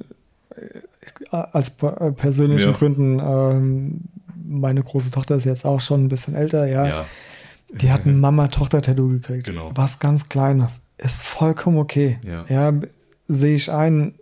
äh, 1.31 1.35
aus 1.51 1.69
per- 1.71 2.01
äh, 2.01 2.12
persönlichen 2.12 2.71
Ja. 2.71 2.77
Gründen, 2.77 3.19
ähm, 3.19 4.01
meine 4.47 4.83
große 4.83 5.12
Tochter 5.12 5.35
ist 5.35 5.45
jetzt 5.45 5.65
auch 5.65 5.81
schon 5.81 6.05
ein 6.05 6.07
bisschen 6.07 6.35
älter, 6.35 6.65
ja. 6.67 6.85
Ja. 6.85 7.05
Die 7.74 7.91
hat 7.91 8.05
ein 8.05 8.19
Mama-Tochter-Tattoo 8.19 9.09
gekriegt. 9.09 9.47
Genau. 9.47 9.71
Was 9.74 10.00
ganz 10.00 10.29
Kleines. 10.29 10.81
Ist 10.97 11.21
vollkommen 11.21 11.77
okay. 11.77 12.19
Ja. 12.24 12.45
Ja, 12.47 12.74
sehe 13.27 13.55
ich 13.55 13.71
ein, 13.71 14.13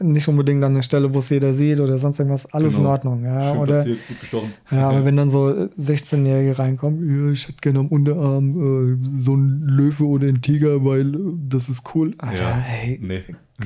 nicht 0.00 0.28
unbedingt 0.28 0.62
an 0.62 0.74
der 0.74 0.82
Stelle, 0.82 1.12
wo 1.14 1.18
es 1.20 1.30
jeder 1.30 1.52
sieht 1.54 1.80
oder 1.80 1.96
sonst 1.98 2.18
irgendwas, 2.18 2.52
alles 2.52 2.76
Genau. 2.76 2.88
in 2.88 2.92
Ordnung. 2.92 3.24
Ja, 3.24 3.52
Schön 3.52 3.60
oder, 3.62 3.74
platziert, 3.76 3.98
gut 4.08 4.20
gestochen. 4.20 4.52
ja, 4.70 4.88
aber 4.90 5.04
wenn 5.04 5.16
dann 5.16 5.30
so 5.30 5.48
äh, 5.48 5.68
16-Jährige 5.78 6.58
reinkommen, 6.58 7.26
ja, 7.26 7.32
ich 7.32 7.48
hätte 7.48 7.58
gerne 7.62 7.78
am 7.78 7.88
Unterarm 7.88 9.00
äh, 9.02 9.18
so 9.18 9.32
einen 9.32 9.62
Löwe 9.62 10.04
oder 10.06 10.28
einen 10.28 10.42
Tiger, 10.42 10.84
weil 10.84 11.14
äh, 11.14 11.18
das 11.48 11.68
ist 11.68 11.82
cool. 11.94 12.10
Alter, 12.18 12.36
Ja. 12.42 12.64
ey, 12.82 12.98
Nee. 13.02 13.22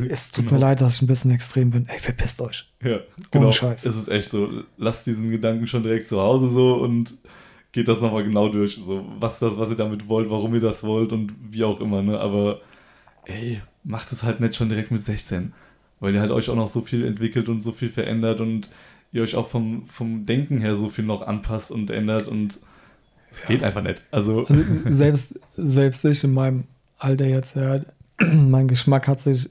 es 0.09 0.31
tut 0.31 0.45
Genau. 0.47 0.55
mir 0.61 0.61
leid, 0.67 0.81
dass 0.81 0.97
ich 0.97 1.03
ein 1.03 1.07
bisschen 1.09 1.33
extrem 1.33 1.71
bin. 1.71 1.89
Ey, 1.89 1.99
verpisst 1.99 2.41
euch. 2.41 2.73
Ja, 2.83 2.99
genau. 3.33 3.51
Scheiß. 3.51 3.85
Es 3.87 3.97
ist 3.97 4.09
echt 4.09 4.31
so. 4.31 4.49
Lasst 4.77 5.07
diesen 5.07 5.31
Gedanken 5.31 5.67
schon 5.67 5.83
direkt 5.83 6.07
zu 6.07 6.21
Hause 6.21 6.49
so 6.51 6.75
und 6.75 7.17
geht 7.73 7.89
das 7.89 8.01
nochmal 8.01 8.23
genau 8.25 8.49
durch. 8.49 8.81
So, 8.85 9.05
was 9.19 9.41
das, 9.41 9.57
was 9.59 9.71
ihr 9.71 9.77
damit 9.77 10.09
wollt, 10.09 10.31
warum 10.31 10.55
ihr 10.55 10.61
das 10.61 10.85
wollt 10.85 11.13
und 11.13 11.33
wie 11.51 11.65
auch 11.65 11.81
immer, 11.81 12.03
ne? 12.03 12.19
Aber 12.21 12.61
ey, 13.27 13.61
macht 13.85 14.13
es 14.13 14.23
halt 14.23 14.41
nicht 14.41 14.55
schon 14.57 14.69
direkt 14.69 14.91
mit 14.93 15.05
16. 15.05 15.53
Weil 16.01 16.15
ihr 16.15 16.21
halt 16.21 16.31
euch 16.31 16.49
auch 16.49 16.57
noch 16.57 16.69
so 16.69 16.81
viel 16.81 17.05
entwickelt 17.05 17.49
und 17.49 17.63
so 17.63 17.73
viel 17.73 17.91
verändert 17.91 18.41
und 18.41 18.71
ihr 19.13 19.23
euch 19.23 19.37
auch 19.37 19.49
vom, 19.49 19.87
vom 19.87 20.27
Denken 20.27 20.61
her 20.61 20.77
so 20.77 20.89
viel 20.89 21.05
noch 21.05 21.23
anpasst 21.23 21.71
und 21.71 21.91
ändert 21.91 22.27
und 22.27 22.59
es 23.33 23.47
geht 23.47 23.63
einfach 23.63 23.83
nicht. 23.83 24.03
Also, 24.11 24.45
Also 24.47 24.63
selbst, 24.89 25.39
selbst 25.57 26.05
ich 26.05 26.25
in 26.25 26.33
meinem 26.35 26.65
Alter 26.99 27.27
jetzt, 27.27 27.57
ja, 27.57 27.81
mein 28.21 28.67
Geschmack 28.69 29.09
hat 29.09 29.21
sich 29.21 29.51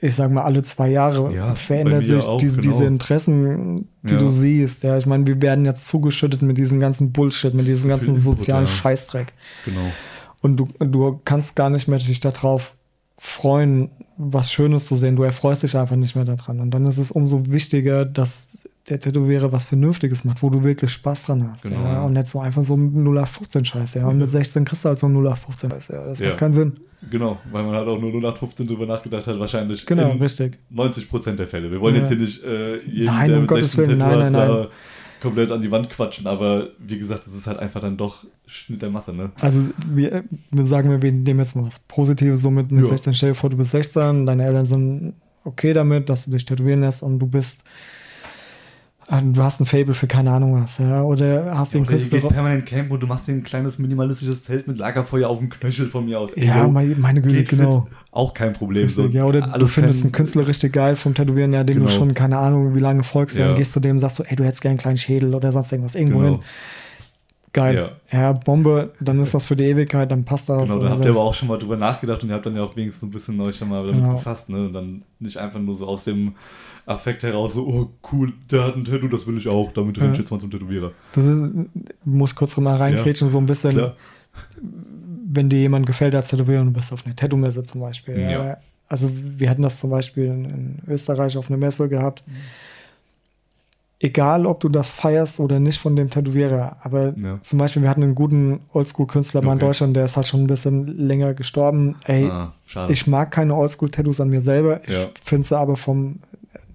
ich 0.00 0.14
sag 0.14 0.30
mal, 0.30 0.42
alle 0.42 0.62
zwei 0.62 0.90
Jahre 0.90 1.34
Ja, 1.34 1.54
verändert 1.56 2.06
sich 2.06 2.22
auch, 2.22 2.38
diese, 2.38 2.60
genau. 2.60 2.70
diese 2.72 2.84
Interessen, 2.84 3.88
die 4.02 4.12
Ja. 4.12 4.18
du 4.18 4.28
siehst. 4.28 4.84
Ja, 4.84 4.96
ich 4.96 5.06
meine, 5.06 5.26
wir 5.26 5.42
werden 5.42 5.64
jetzt 5.64 5.88
zugeschüttet 5.88 6.40
mit 6.40 6.56
diesem 6.56 6.78
ganzen 6.78 7.10
Bullshit, 7.10 7.52
mit 7.52 7.66
diesem 7.66 7.90
ganzen 7.90 8.10
Input, 8.10 8.22
sozialen 8.22 8.64
ja. 8.64 8.70
Scheißdreck. 8.70 9.32
Genau. 9.64 9.90
Und 10.40 10.56
du, 10.56 10.68
du 10.78 11.20
kannst 11.24 11.56
gar 11.56 11.68
nicht 11.68 11.88
mehr 11.88 11.98
dich 11.98 12.20
darauf 12.20 12.74
freuen, 13.18 13.90
was 14.18 14.50
Schönes 14.52 14.86
zu 14.86 14.96
sehen. 14.96 15.16
Du 15.16 15.22
erfreust 15.22 15.62
dich 15.62 15.76
einfach 15.76 15.96
nicht 15.96 16.16
mehr 16.16 16.24
daran. 16.24 16.60
Und 16.60 16.70
dann 16.72 16.84
ist 16.86 16.98
es 16.98 17.12
umso 17.12 17.50
wichtiger, 17.50 18.04
dass 18.04 18.68
der 18.88 18.98
Tätowierer 18.98 19.52
was 19.52 19.64
Vernünftiges 19.66 20.24
macht, 20.24 20.42
wo 20.42 20.50
du 20.50 20.64
wirklich 20.64 20.90
Spaß 20.90 21.26
dran 21.26 21.48
hast. 21.52 21.62
Genau, 21.62 21.82
ja? 21.82 22.02
Und 22.02 22.14
nicht 22.14 22.26
so 22.26 22.40
einfach 22.40 22.62
so 22.62 22.74
0815 22.74 23.64
Scheiß. 23.64 23.94
Ja? 23.94 24.08
Und 24.08 24.18
mit 24.18 24.28
16 24.30 24.64
kriegst 24.64 24.84
du 24.84 24.88
halt 24.88 24.98
so 24.98 25.06
0815 25.08 25.70
Scheiß. 25.70 25.88
Ja? 25.88 26.04
Das 26.06 26.18
Ja. 26.18 26.28
macht 26.28 26.38
keinen 26.38 26.52
Sinn. 26.54 26.72
Genau, 27.10 27.38
weil 27.52 27.62
man 27.62 27.74
halt 27.74 27.86
auch 27.86 28.00
nur 28.00 28.10
0815 28.10 28.66
drüber 28.66 28.86
nachgedacht 28.86 29.26
hat, 29.28 29.38
wahrscheinlich 29.38 29.86
Genau, 29.86 30.10
in 30.10 30.18
richtig. 30.20 30.58
90% 30.74 31.36
der 31.38 31.46
Fälle. 31.46 31.70
Wir 31.70 31.80
wollen 31.80 31.94
Ja. 31.94 32.00
jetzt 32.00 32.08
hier 32.08 32.16
nicht 32.18 32.42
äh, 32.42 32.80
jeden, 32.82 33.04
Nein, 33.04 33.28
der 33.28 33.36
um 33.36 33.42
mit 33.42 33.48
Gottes 33.50 33.72
16 33.72 33.86
Willen, 33.86 33.98
nein, 33.98 34.10
hat, 34.10 34.32
nein, 34.32 34.32
da 34.32 34.68
komplett 35.20 35.50
an 35.50 35.62
die 35.62 35.70
Wand 35.70 35.90
quatschen, 35.90 36.26
aber 36.26 36.68
wie 36.78 36.98
gesagt, 36.98 37.26
es 37.26 37.34
ist 37.34 37.46
halt 37.46 37.58
einfach 37.58 37.80
dann 37.80 37.96
doch 37.96 38.24
Schnitt 38.46 38.82
der 38.82 38.90
Masse, 38.90 39.12
ne? 39.12 39.30
Also 39.40 39.72
wir, 39.88 40.24
wir 40.50 40.64
sagen, 40.66 40.90
wir 40.90 41.02
wir 41.02 41.12
nehmen 41.12 41.40
jetzt 41.40 41.56
mal 41.56 41.64
was 41.64 41.80
Positives, 41.80 42.42
so 42.42 42.50
mit, 42.50 42.70
mit 42.70 42.84
Ja. 42.84 42.90
16, 42.90 43.14
stell 43.14 43.30
dir 43.30 43.34
vor, 43.34 43.50
du 43.50 43.56
bist 43.56 43.72
16, 43.72 44.26
deine 44.26 44.44
Eltern 44.44 44.64
sind 44.64 45.14
okay 45.44 45.72
damit, 45.72 46.08
dass 46.08 46.24
du 46.26 46.30
dich 46.32 46.44
tätowieren 46.44 46.80
lässt 46.80 47.02
und 47.02 47.18
du 47.18 47.26
bist, 47.26 47.64
du 49.10 49.42
hast 49.42 49.60
ein 49.60 49.64
Fable 49.66 49.94
für 49.94 50.06
keine 50.06 50.30
Ahnung 50.32 50.60
was, 50.62 50.78
ja, 50.78 51.02
oder 51.02 51.56
hast 51.56 51.72
den 51.72 51.82
Oder 51.82 51.92
ihr 51.92 51.96
Künstler... 51.96 52.20
geht 52.20 52.28
permanent 52.30 52.66
campen 52.66 52.92
und 52.92 53.02
du 53.02 53.06
machst 53.06 53.26
dir 53.26 53.32
ein 53.32 53.42
kleines 53.42 53.78
minimalistisches 53.78 54.42
Zelt 54.42 54.68
mit 54.68 54.76
Lagerfeuer 54.78 55.28
auf 55.28 55.38
dem 55.38 55.48
Knöchel 55.48 55.88
von 55.88 56.04
mir 56.04 56.20
aus. 56.20 56.34
Ey, 56.34 56.46
Ja, 56.46 56.68
meine, 56.68 56.94
meine 56.96 57.22
Güte, 57.22 57.44
genau. 57.44 57.82
fit. 57.82 57.92
Auch 58.12 58.34
kein 58.34 58.52
Problem. 58.52 58.88
So, 58.88 59.02
Richtig, 59.02 59.16
ja, 59.16 59.24
oder 59.24 59.40
du 59.40 59.50
alles 59.50 59.72
findest 59.72 60.00
kein- 60.00 60.06
einen 60.08 60.12
Künstler 60.12 60.46
richtig 60.46 60.72
geil 60.74 60.94
vom 60.96 61.14
Tätowieren, 61.14 61.52
ja, 61.54 61.64
dem 61.64 61.78
du 61.78 61.84
Genau. 61.86 61.94
schon 61.94 62.12
keine 62.14 62.36
Ahnung, 62.38 62.74
wie 62.74 62.80
lange 62.80 63.02
folgst, 63.02 63.36
ja. 63.38 63.42
Ja. 63.44 63.48
dann 63.48 63.56
gehst 63.56 63.74
du 63.74 63.80
dem 63.80 63.92
und 63.92 64.00
sagst 64.00 64.16
so, 64.16 64.24
ey, 64.24 64.36
du 64.36 64.44
hättest 64.44 64.60
gerne 64.60 64.72
einen 64.72 64.78
kleinen 64.78 64.98
Schädel 64.98 65.34
oder 65.34 65.52
sonst 65.52 65.72
irgendwas 65.72 65.94
irgendwo 65.94 66.18
Genau. 66.18 66.30
hin. 66.32 66.40
Geil. 67.52 67.92
Ja. 68.12 68.32
Bombe, 68.32 68.92
dann 69.00 69.20
ist 69.20 69.32
das 69.34 69.46
für 69.46 69.56
die 69.56 69.64
Ewigkeit, 69.64 70.10
dann 70.10 70.24
passt 70.24 70.48
das. 70.48 70.68
Genau, 70.68 70.74
da 70.74 70.80
Oder 70.86 70.90
habt 70.96 71.04
ihr 71.04 71.10
aber 71.10 71.20
auch 71.20 71.34
schon 71.34 71.48
mal 71.48 71.58
drüber 71.58 71.76
nachgedacht 71.76 72.22
und 72.22 72.28
ihr 72.28 72.34
habt 72.34 72.44
dann 72.46 72.56
ja 72.56 72.62
auch 72.62 72.76
wenigstens 72.76 73.04
ein 73.08 73.10
bisschen 73.10 73.40
euch 73.40 73.56
schon 73.56 73.68
mal 73.70 73.80
damit 73.80 73.96
Genau. 74.02 74.14
befasst, 74.14 74.48
ne? 74.50 74.66
Und 74.66 74.72
dann 74.74 75.02
nicht 75.18 75.36
einfach 75.38 75.58
nur 75.58 75.74
so 75.74 75.86
aus 75.86 76.04
dem 76.04 76.34
Affekt 76.86 77.22
heraus 77.22 77.54
so, 77.54 77.66
oh 77.66 77.90
cool, 78.12 78.32
der 78.50 78.64
hat 78.64 78.76
ein 78.76 78.84
Tattoo, 78.84 79.08
das 79.08 79.26
will 79.26 79.36
ich 79.38 79.48
auch, 79.48 79.72
damit 79.72 79.96
Ja. 79.96 80.02
renne 80.02 80.12
ich 80.14 80.18
jetzt 80.20 80.30
mal 80.30 80.38
zum 80.40 80.50
Tätowierer. 80.50 80.92
Das 81.12 81.26
ist, 81.26 81.42
muss 82.04 82.34
kurz 82.34 82.56
mal 82.58 82.76
reinkrätschen, 82.76 83.28
so 83.28 83.38
ein 83.38 83.46
bisschen, 83.46 83.72
Klar. 83.72 83.94
wenn 85.30 85.48
dir 85.48 85.60
jemand 85.60 85.86
gefällt 85.86 86.14
als 86.14 86.28
Tätowierer 86.28 86.60
und 86.60 86.68
du 86.68 86.72
bist 86.72 86.92
auf 86.92 87.04
einer 87.04 87.14
Tattoo-Messe 87.16 87.62
zum 87.64 87.80
Beispiel. 87.80 88.18
Ja. 88.20 88.30
Ja. 88.30 88.56
Also 88.88 89.10
wir 89.12 89.50
hatten 89.50 89.62
das 89.62 89.80
zum 89.80 89.90
Beispiel 89.90 90.24
in, 90.26 90.44
in 90.46 90.78
Österreich 90.88 91.36
auf 91.36 91.50
einer 91.50 91.58
Messe 91.58 91.88
gehabt. 91.88 92.22
Egal, 94.00 94.46
ob 94.46 94.60
du 94.60 94.68
das 94.68 94.92
feierst 94.92 95.40
oder 95.40 95.58
nicht 95.58 95.80
von 95.80 95.96
dem 95.96 96.08
Tätowierer, 96.08 96.76
aber 96.82 97.14
Ja. 97.16 97.40
zum 97.42 97.58
Beispiel, 97.58 97.82
wir 97.82 97.90
hatten 97.90 98.04
einen 98.04 98.14
guten 98.14 98.60
Oldschool-Künstler 98.72 99.42
mal 99.42 99.52
in 99.52 99.58
Okay. 99.58 99.66
Deutschland, 99.66 99.96
der 99.96 100.04
ist 100.04 100.16
halt 100.16 100.28
schon 100.28 100.42
ein 100.42 100.46
bisschen 100.46 100.86
länger 101.08 101.34
gestorben. 101.34 101.96
Ey, 102.04 102.26
Ah, 102.30 102.52
ich 102.88 103.08
mag 103.08 103.32
keine 103.32 103.56
Oldschool-Tattoos 103.56 104.20
an 104.20 104.28
mir 104.28 104.40
selber. 104.40 104.80
Ich 104.86 104.94
Ja. 104.94 105.06
finde 105.24 105.48
sie 105.48 105.58
aber 105.58 105.76
vom 105.76 106.20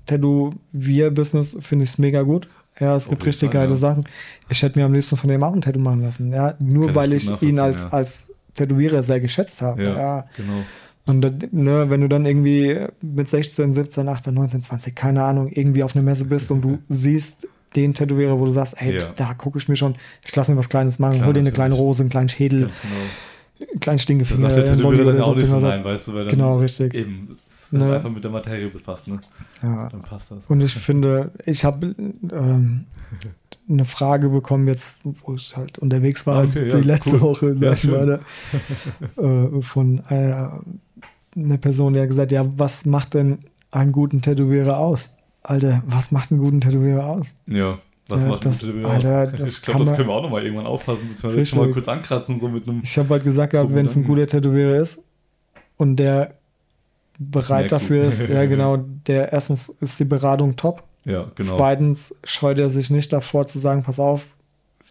Tattoo-Wir-Business 0.06 1.58
finde 1.62 1.84
ich 1.84 1.92
es 1.92 1.98
mega 1.98 2.22
gut. 2.24 2.48
Ja, 2.80 2.96
es 2.96 3.06
Auf 3.06 3.12
gibt 3.12 3.26
richtig 3.26 3.50
Fall, 3.52 3.62
geile 3.62 3.72
ja. 3.72 3.78
Sachen. 3.78 4.04
Ich 4.50 4.62
hätte 4.64 4.80
mir 4.80 4.86
am 4.86 4.94
liebsten 4.94 5.16
von 5.16 5.30
dem 5.30 5.44
auch 5.44 5.54
ein 5.54 5.62
Tattoo 5.62 5.80
machen 5.80 6.02
lassen. 6.02 6.32
Ja, 6.34 6.56
nur 6.60 6.88
Kann 6.88 6.90
ich 6.92 6.96
weil 6.96 7.10
gut 7.30 7.42
ich 7.42 7.50
ihn 7.50 7.60
als, 7.60 7.92
als 7.94 8.34
Tätowierer 8.56 9.04
sehr 9.04 9.20
geschätzt 9.20 9.62
habe. 9.62 9.84
Ja. 9.84 10.26
genau. 10.36 10.64
Und 11.06 11.54
ne, 11.54 11.90
wenn 11.90 12.02
du 12.02 12.08
dann 12.08 12.26
irgendwie 12.26 12.80
mit 13.02 13.28
16, 13.28 13.74
17, 13.74 14.08
18, 14.08 14.34
19, 14.34 14.64
20, 14.64 14.96
keine 14.96 15.24
Ahnung, 15.24 15.50
irgendwie 15.52 15.84
auf 15.84 15.96
einer 15.96 16.04
Messe 16.04 16.26
bist 16.26 16.50
und 16.50 16.62
du 16.62 16.80
siehst 16.88 17.48
den 17.76 17.94
Tätowierer, 17.94 18.40
wo 18.40 18.46
du 18.46 18.52
sagst, 18.52 18.76
ey, 18.82 18.98
Ja. 18.98 19.08
da 19.16 19.34
gucke 19.34 19.58
ich 19.58 19.68
mir 19.68 19.76
schon, 19.76 19.96
ich 20.26 20.34
lasse 20.36 20.52
mir 20.52 20.58
was 20.58 20.70
Kleines 20.70 21.00
machen, 21.00 21.16
Klar, 21.16 21.26
hol 21.28 21.34
dir 21.34 21.40
eine 21.42 21.52
kleine 21.52 21.76
Rose, 21.76 22.04
einen 22.04 22.10
kleinen 22.10 22.30
Schädel, 22.30 22.68
genau. 22.68 23.70
einen 23.72 23.80
kleinen 23.80 23.98
Das 23.98 24.04
Stinkefinger, 24.04 24.50
sagt 24.54 24.56
der 24.68 24.74
einen 24.74 24.82
Bolli 24.82 24.98
Tätowierer 25.00 25.18
dann 25.18 25.26
auch 25.30 25.36
nicht 25.36 25.48
so 25.48 25.60
sein, 25.60 25.84
weißt 25.84 26.08
du, 26.08 26.14
weil 26.14 26.26
dann 26.26 26.30
Genau, 26.36 26.58
richtig. 26.60 26.94
eben, 26.94 27.28
das 27.30 27.82
Ne. 27.82 27.96
einfach 27.96 28.12
mit 28.12 28.24
der 28.24 28.30
Materie 28.32 28.68
befasst, 28.68 29.08
ne? 29.08 29.20
Ja. 29.64 29.90
Dann 29.90 30.02
passt 30.04 30.30
das. 30.32 30.46
Und 30.48 30.62
ich 30.62 30.74
finde, 30.76 31.32
ich 31.46 31.66
habe 31.66 31.96
ähm, 32.32 32.86
eine 33.68 33.86
Frage 33.86 34.30
bekommen 34.30 34.68
jetzt, 34.68 35.00
wo 35.04 35.34
ich 35.34 35.58
halt 35.58 35.80
unterwegs 35.80 36.28
war, 36.28 36.42
Ah, 36.42 36.44
okay, 36.44 36.66
die 36.66 36.70
ja, 36.70 36.78
letzte 36.78 37.16
cool. 37.16 37.22
Woche, 37.22 37.58
sag 37.58 37.62
Ja, 37.62 37.74
ich 37.74 37.88
mal, 37.88 38.20
äh, 39.18 39.62
von 39.64 40.02
einer, 40.08 40.60
einer 41.36 41.58
Person, 41.58 41.94
die 41.94 42.00
hat 42.00 42.08
gesagt, 42.10 42.32
ja, 42.32 42.46
was 42.58 42.86
macht 42.86 43.14
denn 43.14 43.40
einen 43.72 43.92
guten 43.92 44.22
Tätowierer 44.22 44.78
aus? 44.78 45.16
Alter, 45.42 45.84
was 45.86 46.12
macht 46.12 46.32
einen 46.32 46.40
guten 46.40 46.62
Tätowierer 46.62 47.06
aus? 47.06 47.36
Ja. 47.48 47.80
Was 48.08 48.22
Ja, 48.24 48.28
macht 48.30 48.46
das- 48.46 48.62
ein 48.64 48.68
Tätowierer 48.68 48.90
Alter, 48.92 49.24
aus? 49.24 49.32
das 49.40 49.52
ich 49.54 49.62
glaube, 49.62 49.86
das 49.86 49.96
können 49.96 50.10
wir 50.10 50.14
auch 50.16 50.22
nochmal 50.24 50.44
irgendwann 50.44 50.68
aufpassen, 50.68 51.08
beziehungsweise 51.10 51.46
schon 51.46 51.60
mal 51.60 51.72
kurz 51.72 51.88
ankratzen, 51.88 52.40
so 52.40 52.50
mit 52.50 52.68
einem. 52.68 52.82
Ich 52.84 52.98
habe 52.98 53.10
halt 53.10 53.24
gesagt 53.24 53.52
gehabt, 53.54 53.70
So 53.70 53.76
wenn 53.76 53.86
es 53.86 53.96
ein 53.96 54.06
guter 54.06 54.28
Tätowierer 54.28 54.78
ist 54.80 55.08
und 55.78 55.96
der 55.98 56.36
bereit 57.20 57.72
dafür 57.72 58.06
ist, 58.06 58.28
ja 58.28 58.46
genau, 58.48 58.78
der 59.08 59.32
erstens 59.32 59.70
ist 59.70 60.00
die 60.00 60.06
Beratung 60.06 60.56
top, 60.56 60.84
Ja, 61.06 61.26
genau. 61.36 61.58
Zweitens 61.58 62.20
scheut 62.24 62.60
er 62.60 62.70
sich 62.70 62.90
nicht 62.90 63.12
davor 63.14 63.46
zu 63.48 63.60
sagen, 63.60 63.84
pass 63.84 64.00
auf, 64.00 64.28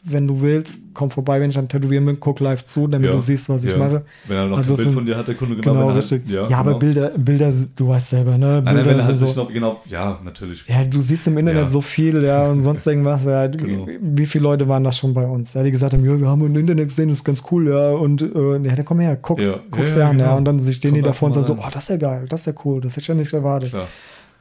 wenn 0.04 0.26
du 0.26 0.40
willst, 0.42 0.92
komm 0.94 1.12
vorbei, 1.12 1.40
wenn 1.40 1.50
ich 1.50 1.56
am 1.56 1.68
Tätowieren 1.68 2.04
bin, 2.04 2.18
guck 2.18 2.40
live 2.40 2.64
zu, 2.64 2.88
damit 2.88 3.06
Ja, 3.06 3.12
du 3.12 3.20
siehst, 3.20 3.48
was 3.48 3.62
ich 3.62 3.70
ja. 3.70 3.78
mache. 3.78 4.02
Wenn 4.26 4.36
er 4.36 4.46
noch 4.48 4.58
Also 4.58 4.72
ein 4.72 4.76
Bild 4.76 4.84
sind- 4.86 4.94
von 4.94 5.06
dir 5.06 5.16
hat, 5.16 5.28
der 5.28 5.36
Kunde 5.36 5.54
genau, 5.56 5.72
Genau, 5.74 5.88
richtig. 5.90 6.28
Ja, 6.28 6.42
aber 6.58 6.70
genau. 6.70 6.78
Bilder, 6.78 7.10
Bilder, 7.16 7.52
du 7.76 7.88
weißt 7.88 8.08
selber, 8.08 8.32
ne? 8.32 8.38
Nein, 8.38 8.64
nein, 8.64 8.74
Bilder 8.74 8.90
wenn 8.90 8.98
er 8.98 9.04
halt 9.06 9.18
so. 9.18 9.26
sich 9.26 9.36
noch 9.36 9.52
genau, 9.52 9.80
ja, 9.88 10.18
natürlich. 10.24 10.64
Ja, 10.66 10.82
du 10.82 11.00
siehst 11.00 11.28
im 11.28 11.38
Internet 11.38 11.62
Ja. 11.62 11.68
so 11.68 11.80
viel, 11.80 12.20
ja, 12.24 12.48
und 12.50 12.62
sonst 12.64 12.84
irgendwas, 12.86 13.24
ja. 13.26 13.46
Genau. 13.46 13.86
Wie 14.00 14.26
viele 14.26 14.42
Leute 14.42 14.66
waren 14.66 14.82
das 14.82 14.98
schon 14.98 15.14
bei 15.14 15.24
uns? 15.24 15.54
Ja, 15.54 15.62
die 15.62 15.70
gesagt 15.70 15.92
haben, 15.92 16.04
ja, 16.04 16.18
wir 16.18 16.26
haben 16.26 16.44
im 16.46 16.56
Internet 16.56 16.88
gesehen, 16.88 17.08
das 17.08 17.18
ist 17.18 17.24
ganz 17.24 17.42
cool, 17.52 17.68
ja, 17.68 17.90
und 17.92 18.22
äh, 18.22 18.26
ja, 18.58 18.74
dann 18.74 18.84
komm 18.84 18.98
her, 18.98 19.16
guck, 19.22 19.38
Ja. 19.40 19.60
guck's 19.70 19.90
Ja, 19.94 19.96
dir 19.98 20.06
an, 20.06 20.18
ja, 20.18 20.24
genau. 20.26 20.36
und 20.38 20.44
dann 20.46 20.58
sich 20.58 20.76
stehen 20.76 20.94
die 20.94 21.02
davor 21.02 21.26
und 21.28 21.34
sagen 21.34 21.46
so, 21.46 21.52
oh, 21.54 21.68
das 21.72 21.84
ist 21.84 21.88
ja 21.90 21.96
geil, 21.96 22.26
das 22.28 22.40
ist 22.40 22.46
ja 22.46 22.60
cool, 22.64 22.80
das 22.80 22.92
hätte 22.94 23.02
ich 23.02 23.06
ja 23.08 23.14
nicht 23.14 23.32
erwartet. 23.32 23.70
Klar. 23.70 23.86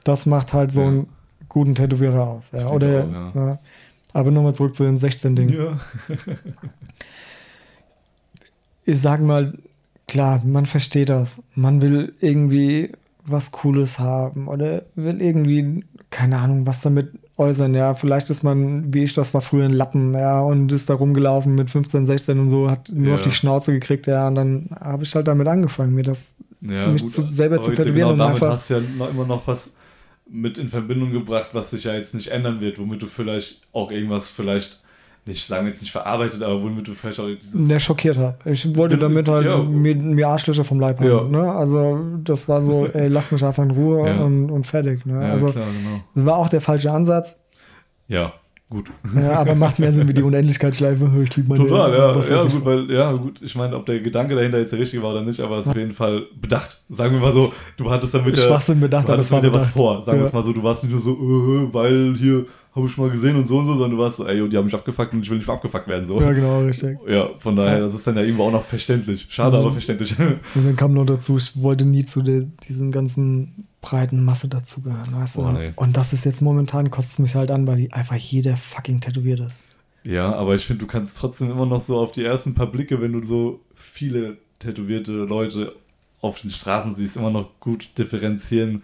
Das 0.04 0.26
macht 0.26 0.54
halt 0.54 0.72
so 0.74 0.82
Ja. 0.82 0.88
einen 0.88 1.08
guten 1.50 1.76
Tätowierer 1.76 2.28
aus, 2.30 2.52
ja, 2.52 2.68
oder, 2.68 3.06
ja. 3.06 3.32
ja. 3.36 3.60
Aber 4.14 4.32
nochmal 4.32 4.56
zurück 4.56 4.76
zu 4.76 4.84
dem 4.84 4.96
16-Ding. 4.96 5.50
Ja. 5.50 5.80
ich 8.86 9.00
sag 9.00 9.22
mal, 9.22 9.54
klar, 10.08 10.42
man 10.46 10.66
versteht 10.66 11.10
das. 11.10 11.44
Man 11.56 11.82
will 11.82 12.14
irgendwie 12.20 12.92
was 13.26 13.52
Cooles 13.52 14.00
haben 14.00 14.48
oder 14.48 14.82
will 14.96 15.22
irgendwie, 15.22 15.86
keine 16.10 16.40
Ahnung, 16.40 16.66
was 16.66 16.82
damit 16.82 17.12
äußern, 17.38 17.74
ja. 17.76 17.94
Vielleicht 17.94 18.30
ist 18.30 18.44
man, 18.44 18.94
wie 18.94 19.04
ich 19.04 19.14
das 19.14 19.34
war, 19.34 19.42
früher 19.42 19.66
ein 19.66 19.74
Lappen, 19.74 20.14
ja, 20.14 20.42
und 20.42 20.72
ist 20.72 20.90
da 20.90 20.96
rumgelaufen 20.96 21.54
mit 21.56 21.70
15, 21.70 22.06
16 22.06 22.40
und 22.40 22.50
so, 22.50 22.70
hat 22.70 22.90
nur 22.92 23.10
Ja. 23.10 23.14
auf 23.16 23.22
die 23.22 23.32
Schnauze 23.32 23.72
gekriegt, 23.74 24.08
ja, 24.08 24.28
und 24.28 24.36
dann 24.36 24.70
habe 24.80 25.04
ich 25.04 25.14
halt 25.16 25.28
damit 25.28 25.48
angefangen, 25.48 25.94
mir 25.94 26.04
das 26.04 26.36
Ja, 26.62 26.88
mich 26.88 27.04
gut, 27.04 27.14
zu, 27.14 27.30
selber 27.32 27.62
zu 27.62 27.72
tätowieren 27.72 27.96
genau 27.96 28.12
und 28.12 28.18
damit 28.18 28.36
einfach. 28.36 28.54
hast 28.54 28.70
du 28.72 28.74
ja 28.76 29.08
immer 29.10 29.26
noch 29.26 29.46
was 29.48 29.76
mit 30.32 30.58
in 30.58 30.70
Verbindung 30.70 31.12
gebracht, 31.12 31.50
was 31.54 31.72
sich 31.72 31.84
ja 31.84 31.94
jetzt 31.94 32.14
nicht 32.14 32.30
ändern 32.30 32.62
wird, 32.62 32.80
womit 32.80 33.02
du 33.02 33.08
vielleicht 33.08 33.62
auch 33.74 33.92
irgendwas 33.92 34.30
vielleicht 34.30 34.80
nicht, 35.26 35.46
sagen 35.46 35.66
wir 35.66 35.72
jetzt 35.72 35.82
nicht 35.82 35.92
verarbeitet, 35.92 36.42
aber 36.42 36.64
womit 36.64 36.88
du 36.88 36.94
vielleicht 36.94 37.20
auch 37.20 37.28
dieses, 37.28 37.54
Ne, 37.54 37.80
schockiert 37.80 38.18
habe. 38.18 38.38
Ich 38.50 38.76
wollte 38.76 38.96
Ja, 38.96 39.02
damit 39.02 39.28
halt 39.30 39.46
ja. 39.46 39.58
mir, 39.62 39.96
mir 39.96 40.28
Arschlöcher 40.30 40.64
vom 40.64 40.80
Leib 40.80 41.00
Ja. 41.02 41.18
haben. 41.20 41.32
Ne? 41.32 41.52
Also 41.52 42.00
das 42.24 42.50
war 42.50 42.60
so, 42.62 42.88
ey, 42.94 43.08
lass 43.08 43.32
mich 43.32 43.44
einfach 43.46 43.64
in 43.64 43.72
Ruhe 43.72 44.08
Ja. 44.08 44.24
und, 44.24 44.50
und 44.50 44.66
fertig. 44.66 45.06
Ne? 45.06 45.22
ja, 45.22 45.30
also 45.32 45.48
klar, 45.52 45.66
genau. 45.66 46.02
das 46.16 46.26
war 46.26 46.38
auch 46.38 46.50
der 46.50 46.62
falsche 46.62 46.92
Ansatz. 46.92 47.44
Ja, 48.08 48.34
gut. 48.72 48.90
Ja, 49.16 49.34
aber 49.34 49.54
macht 49.54 49.78
mehr 49.78 49.92
Sinn 49.94 50.08
wie 50.08 50.14
die 50.14 50.24
Unendlichkeitsschleife. 50.24 51.08
Ich 51.24 51.36
liebe 51.36 51.50
meine 51.50 51.68
Total, 51.68 51.94
ja, 51.94 52.16
was 52.16 52.30
ja, 52.30 52.42
gut, 52.42 52.56
was. 52.56 52.66
weil, 52.66 52.90
ja, 52.92 53.12
gut, 53.12 53.40
ich 53.44 53.54
meine, 53.56 53.76
ob 53.76 53.86
der 53.86 54.00
Gedanke 54.00 54.34
dahinter 54.36 54.58
jetzt 54.60 54.72
der 54.72 54.80
richtige 54.80 55.04
war 55.04 55.12
oder 55.12 55.22
nicht, 55.22 55.40
aber 55.42 55.58
es 55.58 55.66
ist 55.66 55.70
auf 55.72 55.76
jeden 55.78 55.92
Fall 55.92 56.24
bedacht. 56.42 56.82
Sagen 56.90 57.14
wir 57.16 57.22
mal 57.22 57.34
so, 57.34 57.54
du 57.78 57.92
hattest 57.92 58.16
damit 58.16 58.36
ja, 58.38 58.44
Schwachsinn 58.44 58.80
bedacht, 58.80 59.08
aber 59.10 59.20
es 59.20 59.32
war 59.32 59.42
mit 59.42 59.50
dir 59.52 59.54
was 59.54 59.66
bedacht. 59.68 59.74
vor. 59.78 60.02
Sagen 60.02 60.18
wir 60.18 60.22
Ja. 60.24 60.28
es 60.28 60.34
mal 60.34 60.44
so, 60.44 60.54
du 60.54 60.64
warst 60.64 60.84
nicht 60.84 60.92
nur 60.94 61.02
so, 61.02 61.12
äh, 61.12 61.74
weil 61.74 62.16
hier 62.18 62.46
habe 62.74 62.86
ich 62.86 62.92
schon 62.94 63.06
mal 63.06 63.12
gesehen 63.12 63.36
und 63.36 63.46
so 63.46 63.58
und 63.60 63.66
so, 63.66 63.74
sondern 63.74 63.92
du 63.92 63.98
warst 63.98 64.18
so, 64.18 64.26
ey, 64.26 64.48
die 64.50 64.56
haben 64.58 64.64
mich 64.66 64.74
abgefuckt 64.74 65.14
und 65.14 65.22
ich 65.24 65.30
will 65.30 65.38
nicht 65.38 65.48
mehr 65.48 65.56
abgefuckt 65.56 65.88
werden, 65.90 66.08
so. 66.08 66.22
Ja, 66.22 66.32
genau, 66.32 66.62
richtig. 66.62 66.98
Ja, 67.08 67.30
von 67.38 67.56
daher, 67.58 67.82
das 67.82 67.94
ist 67.96 68.08
dann 68.08 68.16
ja 68.16 68.22
irgendwo 68.24 68.44
auch 68.46 68.52
noch 68.52 68.64
verständlich. 68.64 69.28
Schade, 69.30 69.58
Mhm. 69.58 69.64
aber 69.64 69.72
verständlich. 69.74 70.18
Und 70.20 70.40
dann 70.66 70.76
kam 70.78 70.94
noch 70.94 71.06
dazu, 71.06 71.36
ich 71.38 71.62
wollte 71.62 71.84
nie 71.86 72.06
zu 72.06 72.22
der, 72.22 72.48
diesen 72.68 72.92
ganzen 72.92 73.68
breiten 73.82 74.24
Masse 74.24 74.48
dazugehören, 74.48 75.14
weißt 75.14 75.38
du? 75.38 75.42
Boah, 75.42 75.54
nee. 75.54 75.74
Und 75.76 75.98
das 75.98 76.14
ist 76.14 76.24
jetzt 76.24 76.42
momentan, 76.42 76.90
kotzt 76.92 77.10
es 77.12 77.20
mich 77.20 77.36
halt 77.36 77.52
an, 77.52 77.68
weil 77.68 77.90
einfach 77.92 78.16
jeder 78.16 78.56
fucking 78.56 79.02
tätowiert 79.02 79.42
ist. 79.42 79.66
ja, 80.04 80.34
aber 80.34 80.56
ich 80.56 80.66
finde, 80.66 80.86
du 80.86 80.88
kannst 80.88 81.18
trotzdem 81.18 81.52
immer 81.52 81.66
noch 81.66 81.82
so 81.82 82.00
auf 82.00 82.12
die 82.14 82.24
ersten 82.24 82.54
paar 82.56 82.68
Blicke, 82.68 83.02
wenn 83.02 83.12
du 83.12 83.26
so 83.26 83.60
viele 83.76 84.38
tätowierte 84.60 85.12
Leute 85.12 85.76
auf 86.22 86.40
den 86.40 86.52
Straßen 86.52 86.94
siehst, 86.96 87.18
immer 87.18 87.32
noch 87.32 87.50
gut 87.60 87.90
differenzieren, 87.98 88.84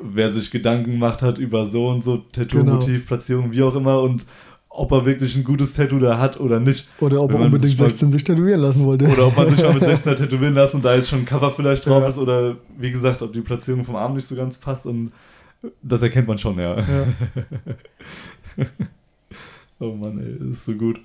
wer 0.00 0.32
sich 0.32 0.50
Gedanken 0.50 0.92
gemacht 0.92 1.22
hat 1.22 1.38
über 1.38 1.66
so 1.66 1.88
und 1.88 2.04
so 2.04 2.18
Tattoo-Motiv, 2.32 3.06
Platzierung, 3.06 3.50
wie 3.52 3.62
auch 3.62 3.74
immer 3.74 4.00
und 4.02 4.26
ob 4.70 4.92
er 4.92 5.06
wirklich 5.06 5.34
ein 5.34 5.42
gutes 5.44 5.72
Tattoo 5.74 5.98
da 5.98 6.18
hat 6.18 6.38
oder 6.38 6.60
nicht. 6.60 6.88
Oder 7.00 7.20
ob 7.22 7.32
er 7.32 7.40
unbedingt 7.40 7.70
sich 7.70 7.78
mal- 7.78 7.88
16 7.90 8.12
sich 8.12 8.22
tätowieren 8.22 8.60
lassen 8.60 8.84
wollte. 8.84 9.06
Oder 9.06 9.26
ob 9.26 9.36
man 9.36 9.48
sich 9.48 9.62
mal 9.64 9.72
mit 9.74 9.82
16 9.84 10.12
hat 10.12 10.18
tätowieren 10.18 10.54
lassen 10.54 10.76
und 10.76 10.84
da 10.84 10.94
jetzt 10.94 11.08
schon 11.08 11.20
ein 11.20 11.24
Cover 11.24 11.50
vielleicht 11.50 11.84
drauf 11.86 12.02
Ja. 12.02 12.08
ist 12.08 12.18
oder 12.18 12.56
wie 12.78 12.92
gesagt, 12.92 13.22
ob 13.22 13.32
die 13.32 13.40
Platzierung 13.40 13.82
vom 13.84 13.96
Arm 13.96 14.14
nicht 14.14 14.28
so 14.28 14.36
ganz 14.36 14.56
passt 14.58 14.86
und 14.86 15.10
das 15.82 16.02
erkennt 16.02 16.28
man 16.28 16.38
schon, 16.38 16.58
ja. 16.58 16.78
Ja. 16.78 17.06
Oh 19.80 19.92
Mann, 19.94 20.18
ey, 20.18 20.36
das 20.40 20.58
ist 20.58 20.64
so 20.64 20.74
gut. 20.74 21.00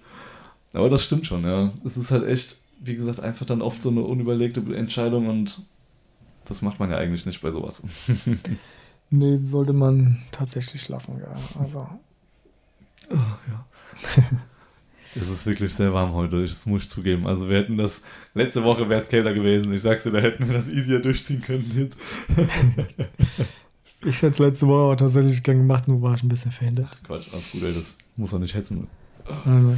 Aber 0.73 0.89
das 0.89 1.03
stimmt 1.03 1.27
schon, 1.27 1.43
ja. 1.43 1.71
Es 1.85 1.95
ist 1.97 2.09
halt 2.09 2.25
echt, 2.27 2.57
wie 2.83 2.95
gesagt, 2.95 3.19
einfach 3.19 3.45
dann 3.45 3.61
oft 3.61 3.81
so 3.83 3.89
eine 3.89 4.01
unüberlegte 4.01 4.61
Entscheidung 4.75 5.27
und 5.27 5.61
das 6.45 6.61
macht 6.63 6.79
man 6.79 6.89
ja 6.89 6.97
eigentlich 6.97 7.25
nicht 7.27 7.41
bei 7.41 7.51
sowas. 7.51 7.83
Nee, 9.15 9.37
sollte 9.37 9.73
man 9.73 10.17
tatsächlich 10.31 10.89
lassen, 10.89 11.19
ja. 11.19 11.35
Also, 11.61 11.87
Es 15.15 15.29
ist 15.29 15.45
wirklich 15.45 15.71
sehr 15.71 15.93
warm 15.93 16.13
heute, 16.13 16.41
das 16.41 16.65
muss 16.65 16.83
ich 16.85 16.89
zugeben. 16.89 17.27
Also 17.27 17.47
wir 17.47 17.57
hätten 17.59 17.77
das, 17.77 18.01
letzte 18.33 18.63
Woche 18.63 18.89
wäre 18.89 19.01
es 19.01 19.07
kälter 19.07 19.31
gewesen. 19.35 19.71
Ich 19.71 19.83
sag's 19.83 20.01
dir, 20.01 20.11
da 20.11 20.17
hätten 20.19 20.47
wir 20.47 20.55
das 20.55 20.67
easier 20.67 20.99
durchziehen 20.99 21.41
können 21.41 21.71
jetzt. 21.77 21.95
ich 24.03 24.15
hätte 24.23 24.29
es 24.33 24.39
letzte 24.39 24.67
Woche 24.67 24.93
auch 24.93 24.95
tatsächlich 24.95 25.43
gern 25.43 25.59
gemacht, 25.59 25.87
nur 25.87 26.01
war 26.01 26.15
ich 26.15 26.23
ein 26.23 26.29
bisschen 26.29 26.51
verhindert. 26.51 26.99
Quatsch, 27.05 27.27
alles 27.31 27.51
gut, 27.51 27.61
ey, 27.61 27.73
das 27.75 27.95
muss 28.15 28.33
er 28.33 28.39
nicht 28.39 28.55
hetzen. 28.55 28.87
Also, 29.45 29.75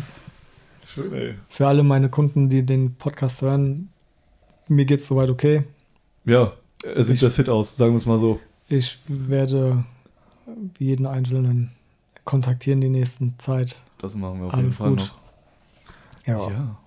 Schön, 0.93 1.13
ey. 1.13 1.33
für 1.49 1.67
alle 1.67 1.83
meine 1.83 2.07
Kunden, 2.07 2.47
die 2.47 2.65
den 2.65 2.95
Podcast 2.95 3.41
hören, 3.41 3.89
mir 4.69 4.85
geht's 4.85 5.07
soweit 5.09 5.29
okay. 5.29 5.63
Ja, 6.23 6.53
er 6.85 7.03
sieht 7.03 7.15
Ich- 7.15 7.19
sehr 7.19 7.31
fit 7.31 7.49
aus, 7.49 7.75
sagen 7.75 7.91
wir 7.91 7.97
es 7.97 8.05
mal 8.05 8.19
so. 8.21 8.39
Ich 8.67 8.99
werde 9.07 9.83
jeden 10.79 11.05
Einzelnen 11.05 11.71
kontaktieren 12.23 12.81
die 12.81 12.89
nächsten 12.89 13.35
Zeit. 13.37 13.81
Das 13.99 14.15
machen 14.15 14.39
wir 14.39 14.47
auf 14.47 14.53
Alles 14.53 14.79
jeden 14.79 14.95
gut. 14.95 15.01
Fall 16.25 16.33
Ja. 16.33 16.33
noch. 16.37 16.51
Ja. 16.51 16.77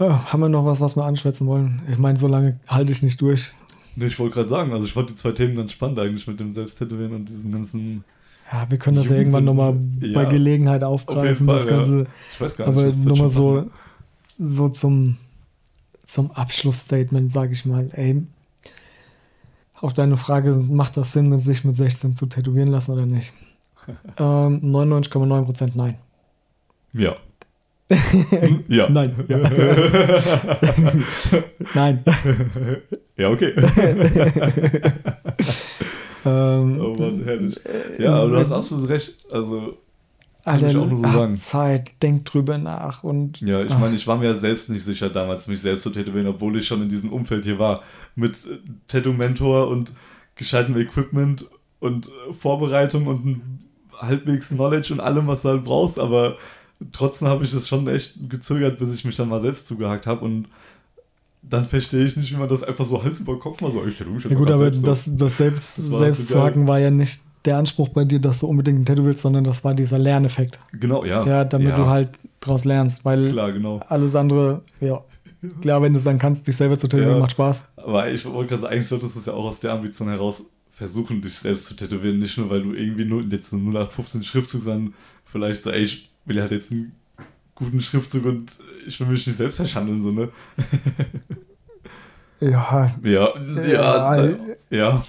Ja, 0.00 0.32
haben 0.32 0.40
wir 0.40 0.48
noch 0.48 0.64
was, 0.66 0.80
was 0.80 0.96
wir 0.96 1.04
anschwätzen 1.04 1.46
wollen? 1.46 1.82
Ich 1.90 1.98
meine, 1.98 2.18
so 2.18 2.26
lange 2.26 2.58
halte 2.66 2.90
ich 2.92 3.02
nicht 3.02 3.20
durch. 3.20 3.52
Nee, 3.96 4.06
ich 4.06 4.18
wollte 4.18 4.34
gerade 4.34 4.48
sagen, 4.48 4.72
also 4.72 4.86
ich 4.86 4.92
fand 4.92 5.10
die 5.10 5.14
zwei 5.14 5.30
Themen 5.32 5.54
ganz 5.54 5.70
spannend 5.72 5.98
eigentlich 6.00 6.26
mit 6.26 6.40
dem 6.40 6.52
Selbsttätowieren 6.52 7.12
und 7.14 7.28
diesen 7.28 7.52
ganzen. 7.52 8.04
Ja, 8.52 8.68
wir 8.68 8.78
können 8.78 8.96
das 8.96 9.08
ja 9.08 9.16
Jugend 9.16 9.34
irgendwann 9.34 9.44
sind- 9.72 10.00
nochmal 10.00 10.10
ja. 10.10 10.14
bei 10.14 10.24
Gelegenheit 10.26 10.82
aufgreifen, 10.82 11.46
Fall, 11.46 11.56
das 11.56 11.64
ja. 11.66 11.70
Ganze. 11.76 12.06
Ich 12.32 12.40
weiß 12.40 12.56
gar 12.56 12.68
nicht. 12.70 12.76
Aber 12.76 13.08
nochmal 13.08 13.28
so, 13.28 13.70
so 14.36 14.68
zum, 14.68 15.16
zum 16.06 16.30
Abschlussstatement, 16.32 17.30
sage 17.30 17.52
ich 17.52 17.64
mal, 17.64 17.88
ey, 17.92 18.22
auf 19.80 19.92
deine 19.94 20.16
Frage, 20.16 20.52
macht 20.54 20.96
das 20.96 21.12
Sinn, 21.12 21.36
sich 21.38 21.64
mit 21.64 21.76
16 21.76 22.14
zu 22.14 22.26
tätowieren 22.26 22.68
lassen 22.68 22.92
oder 22.92 23.06
nicht? 23.06 23.32
ähm, 24.18 24.60
99,9% 24.62 25.72
nein. 25.74 25.96
Ja. 26.92 27.16
ja. 28.68 28.88
Nein. 28.88 29.14
Ja. 29.28 29.38
nein. 31.74 32.02
Ja, 33.16 33.28
okay. 33.28 33.52
ähm, 36.24 36.80
Oh 36.80 36.94
Mann, 36.98 37.22
herrlich. 37.24 37.60
Ja, 37.98 38.14
aber 38.14 38.30
du 38.30 38.36
hast 38.38 38.52
absolut 38.52 38.88
recht. 38.88 39.14
Also, 39.30 39.76
nur 40.46 40.96
so 40.96 41.02
hab 41.04 41.12
sagen. 41.12 41.36
Zeit, 41.36 42.02
denk 42.02 42.24
drüber 42.26 42.58
nach 42.58 43.02
und 43.02 43.40
ja, 43.40 43.62
ich 43.62 43.76
meine, 43.78 43.96
ich 43.96 44.06
war 44.06 44.16
mir 44.18 44.26
ja 44.26 44.34
selbst 44.34 44.70
nicht 44.70 44.84
sicher 44.84 45.08
damals, 45.08 45.46
mich 45.46 45.60
selbst 45.60 45.82
zu 45.82 45.90
tätowieren, 45.90 46.26
obwohl 46.26 46.56
ich 46.58 46.66
schon 46.66 46.82
in 46.82 46.88
diesem 46.88 47.12
Umfeld 47.12 47.44
hier 47.44 47.58
war. 47.58 47.82
Mit 48.14 48.46
äh, 48.46 48.58
Tattoo-Mentor 48.88 49.68
und 49.68 49.94
gescheitem 50.36 50.76
Equipment 50.76 51.46
und 51.80 52.08
äh, 52.08 52.32
Vorbereitung 52.32 53.06
und 53.06 53.40
halbwegs 53.98 54.48
Knowledge 54.48 54.92
und 54.92 55.00
allem, 55.00 55.26
was 55.26 55.42
du 55.42 55.48
halt 55.48 55.64
brauchst, 55.64 55.98
aber 55.98 56.36
trotzdem 56.92 57.28
habe 57.28 57.44
ich 57.44 57.52
das 57.52 57.68
schon 57.68 57.86
echt 57.88 58.28
gezögert, 58.28 58.78
bis 58.78 58.92
ich 58.92 59.04
mich 59.04 59.16
dann 59.16 59.28
mal 59.28 59.40
selbst 59.40 59.66
zugehakt 59.66 60.06
habe 60.06 60.24
und 60.24 60.48
dann 61.42 61.64
verstehe 61.66 62.04
ich 62.04 62.16
nicht, 62.16 62.32
wie 62.32 62.36
man 62.36 62.48
das 62.48 62.62
einfach 62.62 62.84
so 62.84 63.02
Hals 63.02 63.20
über 63.20 63.38
Kopf 63.38 63.60
mal 63.60 63.70
so, 63.70 63.84
ich 63.86 63.96
tätowiere 63.96 64.14
mich 64.14 64.24
Ja 64.24 64.36
gut, 64.36 64.50
aber 64.50 64.70
das, 64.70 65.10
das 65.14 65.36
selbst, 65.36 65.78
Das 65.78 65.92
war 65.92 65.98
selbst 66.00 66.28
zu 66.28 66.42
hacken 66.42 66.66
war 66.66 66.78
ja 66.78 66.90
nicht 66.90 67.20
der 67.44 67.58
Anspruch 67.58 67.90
bei 67.90 68.04
dir, 68.04 68.20
dass 68.20 68.40
du 68.40 68.46
unbedingt 68.46 68.80
ein 68.80 68.86
Tattoo 68.86 69.04
willst, 69.04 69.20
sondern 69.22 69.44
das 69.44 69.64
war 69.64 69.74
dieser 69.74 69.98
Lerneffekt. 69.98 70.58
Genau, 70.72 71.04
ja. 71.04 71.24
Ja, 71.26 71.44
damit 71.44 71.68
ja, 71.70 71.76
du 71.76 71.86
halt 71.86 72.10
draus 72.40 72.64
lernst, 72.64 73.04
weil 73.04 73.30
Klar, 73.32 73.52
genau. 73.52 73.80
alles 73.88 74.14
andere, 74.14 74.62
ja, 74.80 75.02
klar, 75.60 75.82
wenn 75.82 75.92
du 75.92 75.98
es 75.98 76.04
dann 76.04 76.18
kannst, 76.18 76.46
dich 76.46 76.56
selber 76.56 76.78
zu 76.78 76.88
tätowieren, 76.88 77.14
Ja. 77.14 77.20
macht 77.20 77.32
Spaß. 77.32 77.72
Aber 77.76 78.10
ich 78.10 78.24
wollte 78.24 78.50
gerade 78.50 78.62
sagen, 78.62 78.74
eigentlich 78.74 78.88
solltest 78.88 79.14
du 79.16 79.20
es 79.20 79.26
ja 79.26 79.34
auch 79.34 79.44
aus 79.44 79.60
der 79.60 79.72
Ambition 79.72 80.08
heraus 80.08 80.44
versuchen, 80.70 81.20
dich 81.22 81.34
selbst 81.34 81.66
zu 81.66 81.74
tätowieren. 81.74 82.18
Nicht 82.18 82.36
nur, 82.38 82.50
weil 82.50 82.62
du 82.62 82.72
irgendwie 82.72 83.04
nur 83.04 83.22
jetzt 83.22 83.52
einen 83.52 83.66
0815 83.66 84.24
Schriftzug, 84.24 84.62
sondern 84.62 84.94
vielleicht 85.24 85.62
so, 85.62 85.70
ey, 85.70 85.82
ich 85.82 86.10
will 86.24 86.40
halt 86.40 86.50
jetzt 86.50 86.72
einen 86.72 86.92
guten 87.54 87.80
Schriftzug 87.80 88.24
und 88.24 88.52
ich 88.86 88.98
will 88.98 89.06
mich 89.06 89.26
nicht 89.26 89.36
selbst 89.36 89.56
verschandeln, 89.56 90.02
so, 90.02 90.10
ne? 90.10 90.30
Ja, 92.40 92.92
Ja, 93.02 93.32
ja, 93.66 94.16
Ja, 94.16 94.36
ja. 94.70 95.04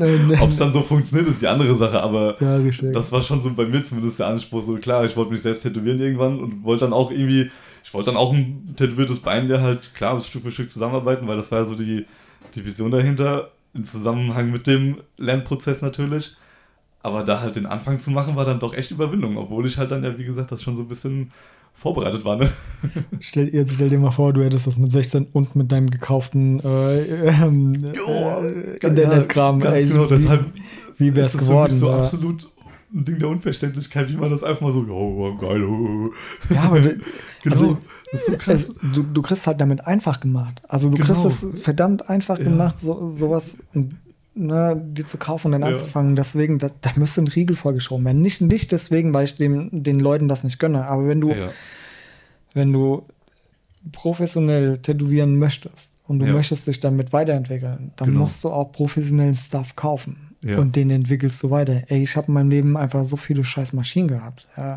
Ja. 0.00 0.06
ne, 0.06 0.18
ne, 0.18 0.42
Ob 0.42 0.50
es 0.50 0.58
dann 0.58 0.72
so 0.72 0.82
funktioniert, 0.82 1.28
ist 1.28 1.42
die 1.42 1.48
andere 1.48 1.74
Sache, 1.74 2.00
aber 2.00 2.40
ja, 2.40 2.58
das 2.92 3.12
war 3.12 3.22
schon 3.22 3.42
so 3.42 3.52
bei 3.52 3.66
mir 3.66 3.82
zumindest 3.82 4.18
der 4.18 4.28
Anspruch. 4.28 4.62
So 4.62 4.76
klar, 4.76 5.04
ich 5.04 5.16
wollte 5.16 5.32
mich 5.32 5.42
selbst 5.42 5.62
tätowieren 5.62 6.00
irgendwann 6.00 6.40
und 6.40 6.64
wollte 6.64 6.84
dann 6.84 6.92
auch 6.92 7.10
irgendwie, 7.10 7.50
ich 7.84 7.94
wollte 7.94 8.10
dann 8.10 8.16
auch 8.16 8.32
ein 8.32 8.74
tätowiertes 8.76 9.20
Bein, 9.20 9.48
der 9.48 9.62
halt 9.62 9.94
klar 9.94 10.14
bis 10.14 10.26
Stück 10.26 10.42
für 10.42 10.52
Stück 10.52 10.70
zusammenarbeiten, 10.70 11.26
weil 11.26 11.36
das 11.36 11.50
war 11.50 11.60
ja 11.60 11.64
so 11.64 11.74
die, 11.74 12.06
die 12.54 12.64
Vision 12.64 12.90
dahinter, 12.90 13.50
im 13.74 13.84
Zusammenhang 13.84 14.50
mit 14.50 14.66
dem 14.66 14.96
Lernprozess 15.18 15.82
natürlich. 15.82 16.36
Aber 17.02 17.22
da 17.22 17.40
halt 17.40 17.54
den 17.54 17.66
Anfang 17.66 17.98
zu 17.98 18.10
machen, 18.10 18.34
war 18.34 18.44
dann 18.44 18.58
doch 18.58 18.74
echt 18.74 18.90
Überwindung, 18.90 19.36
obwohl 19.36 19.66
ich 19.66 19.78
halt 19.78 19.92
dann 19.92 20.02
ja, 20.02 20.18
wie 20.18 20.24
gesagt, 20.24 20.50
das 20.50 20.62
schon 20.62 20.74
so 20.74 20.82
ein 20.82 20.88
bisschen 20.88 21.30
vorbereitet 21.76 22.24
war, 22.24 22.36
ne? 22.36 22.50
Stell, 23.20 23.48
jetzt 23.54 23.74
stell 23.74 23.90
dir 23.90 23.98
mal 23.98 24.10
vor, 24.10 24.32
du 24.32 24.42
hättest 24.42 24.66
das 24.66 24.76
mit 24.78 24.90
16 24.90 25.26
und 25.32 25.54
mit 25.54 25.70
deinem 25.70 25.88
gekauften 25.90 26.58
äh, 26.60 27.00
ähm, 27.28 27.74
äh, 27.84 28.76
Internetkram. 28.86 29.60
Ja, 29.60 29.70
ganz 29.72 29.90
genau, 29.90 30.04
wie, 30.10 30.14
deshalb 30.14 30.44
wie 30.98 31.14
wär's 31.14 31.34
ist 31.34 31.40
das 31.42 31.48
geworden? 31.48 31.74
so 31.74 31.88
ja. 31.88 31.98
absolut 32.00 32.48
ein 32.94 33.04
Ding 33.04 33.18
der 33.18 33.28
Unverständlichkeit, 33.28 34.08
wie 34.08 34.16
man 34.16 34.30
das 34.30 34.42
einfach 34.42 34.62
mal 34.62 34.72
so, 34.72 34.86
oh, 34.88 35.36
geil, 35.36 35.62
oh. 35.64 36.10
Ja, 36.52 36.62
aber 36.62 36.80
du- 36.80 36.98
Genau, 37.42 37.54
also, 37.56 37.78
so 38.12 38.52
es, 38.52 38.72
du, 38.94 39.02
du 39.02 39.22
kriegst 39.22 39.46
halt 39.46 39.60
damit 39.60 39.86
einfach 39.86 40.18
gemacht. 40.20 40.62
Also 40.68 40.88
du 40.88 40.94
Genau. 40.96 41.06
kriegst 41.06 41.24
es 41.44 41.62
verdammt 41.62 42.08
einfach 42.08 42.38
Ja. 42.38 42.44
gemacht, 42.44 42.78
so, 42.78 43.06
sowas 43.08 43.58
ne, 44.36 44.80
dir 44.92 45.06
zu 45.06 45.18
kaufen 45.18 45.46
und 45.48 45.52
dann 45.52 45.62
Ja. 45.62 45.68
anzufangen. 45.68 46.14
Deswegen, 46.16 46.58
da, 46.58 46.68
da 46.80 46.90
müsste 46.96 47.22
ein 47.22 47.28
Riegel 47.28 47.56
vorgeschoben 47.56 48.04
werden. 48.04 48.20
Nicht, 48.22 48.40
nicht 48.42 48.70
deswegen, 48.72 49.12
weil 49.14 49.24
ich 49.24 49.36
dem, 49.36 49.82
den 49.82 49.98
Leuten 49.98 50.28
das 50.28 50.44
nicht 50.44 50.58
gönne, 50.58 50.84
aber 50.86 51.08
wenn 51.08 51.20
du, 51.20 51.30
ja. 51.32 51.48
wenn 52.54 52.72
du 52.72 53.02
professionell 53.92 54.78
tätowieren 54.78 55.36
möchtest 55.38 55.96
und 56.06 56.18
du 56.18 56.26
Ja. 56.26 56.32
möchtest 56.32 56.66
dich 56.66 56.80
damit 56.80 57.12
weiterentwickeln, 57.12 57.92
dann 57.96 58.08
Genau. 58.08 58.20
musst 58.20 58.42
du 58.44 58.50
auch 58.50 58.72
professionellen 58.72 59.34
Stuff 59.34 59.76
kaufen. 59.76 60.18
Und 60.56 60.76
den 60.76 60.90
entwickelst 60.90 61.42
du 61.42 61.50
weiter. 61.50 61.82
Ey, 61.88 62.04
ich 62.04 62.16
habe 62.16 62.28
in 62.28 62.34
meinem 62.34 62.50
Leben 62.50 62.76
einfach 62.76 63.04
so 63.04 63.16
viele 63.16 63.42
scheiß 63.42 63.72
Maschinen 63.72 64.06
gehabt, 64.06 64.46
Oh, 64.56 64.76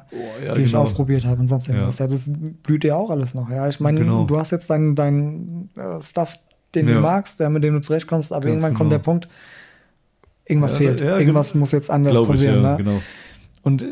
die 0.56 0.62
ich 0.64 0.72
genau. 0.72 0.82
ausprobiert 0.82 1.26
habe 1.26 1.42
und 1.42 1.48
sonst 1.48 1.70
irgendwas. 1.70 2.00
Ja. 2.00 2.08
das 2.08 2.32
blüht 2.64 2.82
dir 2.84 2.98
auch 2.98 3.12
alles 3.12 3.36
noch. 3.36 3.52
Ja, 3.52 3.68
ich 3.68 3.80
meine, 3.80 4.00
Genau. 4.00 4.24
du 4.26 4.40
hast 4.40 4.50
jetzt 4.50 4.68
deinen 4.72 4.96
dein, 4.96 5.70
äh, 5.76 6.02
Stuff, 6.02 6.40
den 6.76 6.86
du 6.88 6.94
Ja. 6.94 7.02
magst, 7.02 7.40
der, 7.40 7.50
mit 7.50 7.64
dem 7.64 7.74
du 7.74 7.82
zurechtkommst, 7.82 8.32
aber 8.32 8.42
Ganz 8.42 8.52
irgendwann 8.54 8.74
kommt 8.74 8.90
genau. 8.90 8.98
der 9.00 9.04
Punkt, 9.04 9.30
irgendwas 10.46 10.74
Ja, 10.74 10.78
fehlt. 10.80 11.02
ja, 11.02 11.18
irgendwas 11.18 11.52
genau. 11.54 11.60
muss 11.62 11.72
jetzt 11.72 11.90
anders 11.92 12.18
ich, 12.18 12.28
passieren. 12.28 12.64
ja, 12.64 12.72
ne? 12.72 12.78
genau. 12.78 13.02
Und 13.64 13.86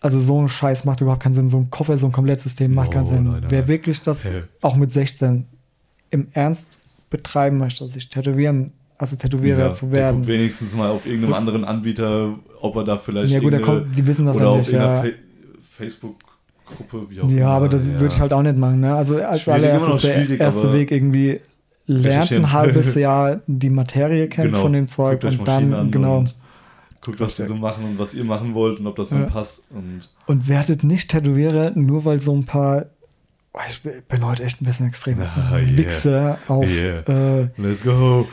also 0.00 0.18
so 0.18 0.40
ein 0.42 0.48
Scheiß 0.48 0.84
macht 0.84 1.00
überhaupt 1.00 1.22
keinen 1.22 1.34
Sinn. 1.34 1.48
So 1.48 1.58
ein 1.58 1.70
Koffer, 1.70 1.96
so 1.96 2.06
ein 2.06 2.12
Komplettsystem 2.12 2.74
macht 2.74 2.88
Oh, 2.88 2.92
keinen 2.92 3.06
Sinn. 3.06 3.24
nein, 3.24 3.32
nein, 3.42 3.50
Wer 3.50 3.68
wirklich 3.68 4.02
das 4.02 4.24
Hä? 4.30 4.42
auch 4.60 4.74
mit 4.76 4.90
16 4.92 5.46
im 6.10 6.26
Ernst 6.32 6.80
betreiben 7.08 7.58
möchte, 7.58 7.88
sich 7.88 8.08
tätowieren, 8.10 8.72
also 8.98 9.16
Tätowierer 9.16 9.58
Ja, 9.66 9.70
zu 9.70 9.92
werden. 9.92 10.26
wenigstens 10.26 10.74
mal 10.74 10.90
auf 10.90 11.06
irgendeinem 11.06 11.34
anderen 11.34 11.64
Anbieter, 11.64 12.34
ob 12.60 12.74
er 12.76 12.84
da 12.84 12.98
vielleicht 12.98 13.32
Ja 13.32 13.38
gut, 13.40 13.62
kommt, 13.62 13.96
die 13.96 14.06
wissen 14.06 14.26
das 14.26 14.36
oder 14.38 14.50
ja 14.52 14.56
nicht. 14.58 14.72
Ja. 14.72 15.02
Fa 15.02 15.08
Facebook-Gruppe, 15.76 17.10
wie 17.10 17.20
auch 17.20 17.28
ja, 17.30 17.36
immer. 17.36 17.46
aber 17.48 17.68
das 17.68 17.88
ja. 17.88 18.00
würde 18.00 18.14
ich 18.14 18.20
halt 18.20 18.32
auch 18.32 18.42
nicht 18.42 18.56
machen. 18.56 18.80
Ne? 18.80 18.94
Also 18.94 19.20
als 19.22 19.48
allererstes 19.48 20.00
der 20.02 20.40
erste 20.40 20.68
aber 20.68 20.76
Weg 20.78 20.90
irgendwie 20.90 21.40
lernt 21.86 22.32
ein 22.32 22.52
halbes 22.52 22.94
Jahr 23.06 23.40
die 23.46 23.70
Materie 23.70 24.28
kennt 24.28 24.48
Genau. 24.52 24.62
von 24.62 24.72
dem 24.72 24.88
Zeug 24.88 25.22
und 25.24 25.46
dann 25.46 25.74
an 25.74 25.90
genau 25.90 26.18
und 26.18 26.34
guckt, 27.00 27.18
was 27.20 27.34
die 27.36 27.44
so 27.46 27.54
machen 27.56 27.84
und 27.84 27.98
was 27.98 28.14
ihr 28.14 28.24
machen 28.24 28.54
wollt 28.54 28.78
und 28.80 28.86
ob 28.86 28.96
das 28.96 29.08
dann 29.08 29.22
Ja. 29.22 29.26
passt. 29.26 29.62
Und 29.70 30.08
und 30.26 30.48
werdet 30.48 30.84
nicht 30.84 31.10
Tätowierer, 31.10 31.72
nur 31.74 32.04
weil 32.04 32.20
so 32.20 32.32
ein 32.34 32.44
paar 32.44 32.86
oh, 33.54 33.58
ich 33.68 33.82
bin 34.08 34.24
heute 34.24 34.44
echt 34.44 34.62
ein 34.62 34.64
bisschen 34.64 34.86
extrem. 34.88 35.18
Ah, 35.22 35.56
yeah. 35.58 35.76
Wichser 35.78 36.38
auf 36.48 36.68
Yeah. 36.68 37.42
äh. 37.44 38.24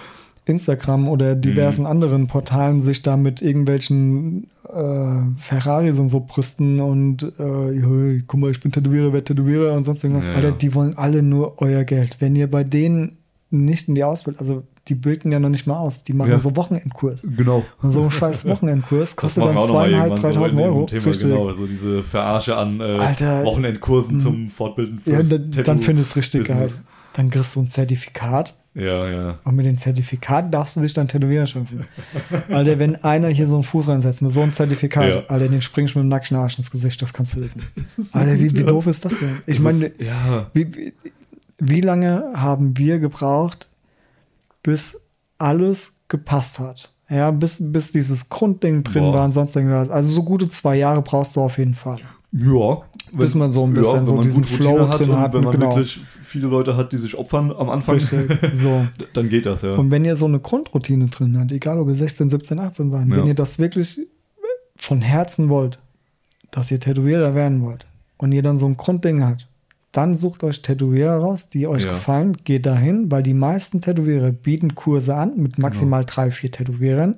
Instagram 0.45 1.07
oder 1.07 1.35
diversen 1.35 1.81
Mhm. 1.81 1.87
anderen 1.87 2.27
Portalen 2.27 2.79
sich 2.79 3.03
da 3.03 3.17
mit 3.17 3.39
irgendwelchen 3.41 4.47
äh, 4.67 5.21
Ferraris 5.37 5.99
und 5.99 6.07
so 6.07 6.21
brüsten 6.27 6.79
und 6.79 7.21
äh, 7.39 7.71
ja, 7.73 8.21
guck 8.25 8.39
mal, 8.39 8.49
ich 8.51 8.59
bin 8.59 8.71
Tätowierer, 8.71 9.13
wer 9.13 9.23
Tätowierer 9.23 9.73
und 9.73 9.83
sonst 9.83 10.03
irgendwas. 10.03 10.27
Ja. 10.27 10.35
Alter, 10.35 10.51
die 10.53 10.73
wollen 10.73 10.97
alle 10.97 11.21
nur 11.21 11.61
euer 11.61 11.83
Geld. 11.83 12.17
Wenn 12.19 12.35
ihr 12.35 12.49
bei 12.49 12.63
denen 12.63 13.17
nicht 13.51 13.87
in 13.87 13.95
die 13.95 14.03
Ausbildung, 14.03 14.39
also 14.39 14.63
die 14.87 14.95
bilden 14.95 15.31
ja 15.31 15.39
noch 15.39 15.49
nicht 15.49 15.67
mal 15.67 15.77
aus. 15.77 16.03
Die 16.03 16.13
machen 16.13 16.31
Ja. 16.31 16.39
so 16.39 16.55
Wochenendkurs. 16.55 17.25
Genau. 17.37 17.63
Und 17.81 17.91
so 17.91 18.03
ein 18.03 18.11
scheiß 18.11 18.45
Wochenendkurs 18.47 19.15
kostet 19.15 19.43
dann 19.45 19.57
zweieinhalb, 19.63 20.17
so 20.17 20.23
dreitausend 20.27 20.59
dem 20.59 20.65
Euro. 20.65 20.85
Thema, 20.85 21.05
Richtig. 21.05 21.27
genau, 21.27 21.53
so 21.53 21.67
diese 21.67 22.03
Verarsche 22.03 22.55
an 22.55 22.79
äh, 22.79 22.83
Alter. 22.83 23.43
Wochenendkursen 23.43 24.19
zum 24.19 24.49
Fortbilden. 24.49 25.01
Ja, 25.05 25.21
dann, 25.23 25.51
dann 25.63 25.81
findest 25.81 26.15
du 26.15 26.19
richtig 26.19 26.47
geil. 26.47 26.69
Dann 27.13 27.29
kriegst 27.31 27.55
du 27.55 27.61
ein 27.61 27.69
Zertifikat 27.69 28.55
Ja, 28.75 29.09
ja. 29.09 29.33
und 29.43 29.55
mit 29.55 29.65
dem 29.65 29.77
Zertifikat 29.79 30.53
darfst 30.53 30.75
du 30.75 30.81
dich 30.81 30.93
dann 30.93 31.07
tätowieren 31.07 31.47
schimpfen. 31.47 31.85
Alter, 32.49 32.77
wenn 32.79 32.95
einer 32.97 33.27
hier 33.29 33.47
so 33.47 33.55
einen 33.55 33.63
Fuß 33.63 33.89
reinsetzt 33.89 34.21
mit 34.21 34.31
so 34.31 34.41
einem 34.41 34.51
Zertifikat, 34.51 35.13
Ja. 35.15 35.23
Alter, 35.27 35.49
den 35.49 35.61
springst 35.61 35.95
du 35.95 35.99
mit 35.99 36.05
dem 36.05 36.09
nackten 36.09 36.37
Arsch 36.37 36.57
ins 36.59 36.69
Gesicht, 36.71 37.01
das 37.01 37.11
kannst 37.13 37.35
du 37.35 37.41
wissen. 37.41 37.63
Alter, 38.13 38.39
wie, 38.39 38.55
wie 38.57 38.63
doof 38.63 38.85
ist 38.87 39.05
das 39.05 39.19
denn? 39.19 39.37
Ich 39.47 39.59
meine, 39.59 39.91
ja, 39.99 40.49
wie, 40.53 40.67
wie, 40.75 40.93
wie 41.59 41.81
lange 41.81 42.31
haben 42.35 42.77
wir 42.77 42.99
gebraucht, 42.99 43.69
bis 44.63 45.01
alles 45.37 45.99
gepasst 46.07 46.59
hat? 46.59 46.91
Ja, 47.09 47.31
bis, 47.31 47.57
bis 47.59 47.91
dieses 47.91 48.29
Grundding 48.29 48.83
drin 48.83 49.03
Boah. 49.03 49.13
war 49.15 49.25
und 49.25 49.31
sonst 49.31 49.55
irgendwas. 49.55 49.89
Also 49.89 50.13
so 50.13 50.23
gute 50.23 50.47
zwei 50.49 50.75
Jahre 50.75 51.01
brauchst 51.01 51.35
du 51.35 51.41
auf 51.41 51.57
jeden 51.57 51.75
Fall. 51.75 51.97
ja. 52.31 52.77
Bis 53.11 53.33
man 53.33 53.49
so 53.49 53.63
ein 53.65 53.73
bisschen 53.73 53.95
wenn 53.95 54.05
so 54.05 54.21
diesen 54.21 54.43
Routine 54.43 54.57
Flow 54.59 54.87
hat 54.87 54.99
drin 54.99 55.17
hat, 55.17 55.33
Wenn 55.33 55.43
man 55.43 55.51
genau. 55.53 55.69
wirklich 55.75 55.99
viele 56.23 56.45
Leute 56.45 56.77
hat, 56.77 56.91
die 56.91 56.97
sich 56.97 57.17
opfern 57.17 57.51
am 57.51 57.67
Anfang. 57.71 57.99
So. 58.51 58.85
dann 59.13 59.29
geht 59.29 59.47
das, 59.47 59.63
ja. 59.63 59.71
Und 59.71 59.89
wenn 59.89 60.05
ihr 60.05 60.15
so 60.15 60.27
eine 60.27 60.39
Grundroutine 60.39 61.07
drin 61.07 61.35
habt, 61.39 61.51
egal 61.51 61.79
ob 61.79 61.87
ihr 61.87 61.95
16, 61.95 62.29
17, 62.29 62.59
18 62.59 62.91
seid, 62.91 63.07
Ja. 63.07 63.15
wenn 63.15 63.25
ihr 63.25 63.33
das 63.33 63.57
wirklich 63.57 64.01
von 64.75 65.01
Herzen 65.01 65.49
wollt, 65.49 65.79
dass 66.51 66.69
ihr 66.69 66.79
Tätowierer 66.79 67.33
werden 67.33 67.63
wollt 67.63 67.87
und 68.19 68.31
ihr 68.31 68.43
dann 68.43 68.59
so 68.59 68.67
ein 68.67 68.77
Grundding 68.77 69.23
habt, 69.25 69.47
dann 69.91 70.15
sucht 70.15 70.43
euch 70.43 70.61
Tätowierer 70.61 71.17
raus, 71.17 71.49
die 71.49 71.67
euch 71.67 71.83
Ja. 71.85 71.93
gefallen, 71.93 72.37
geht 72.43 72.65
dahin, 72.65 73.11
weil 73.11 73.23
die 73.23 73.33
meisten 73.33 73.81
Tätowierer 73.81 74.31
bieten 74.31 74.75
Kurse 74.75 75.15
an 75.15 75.35
mit 75.37 75.57
maximal 75.57 76.05
drei, 76.05 76.29
vier 76.31 76.51
Tätowierern. 76.51 77.15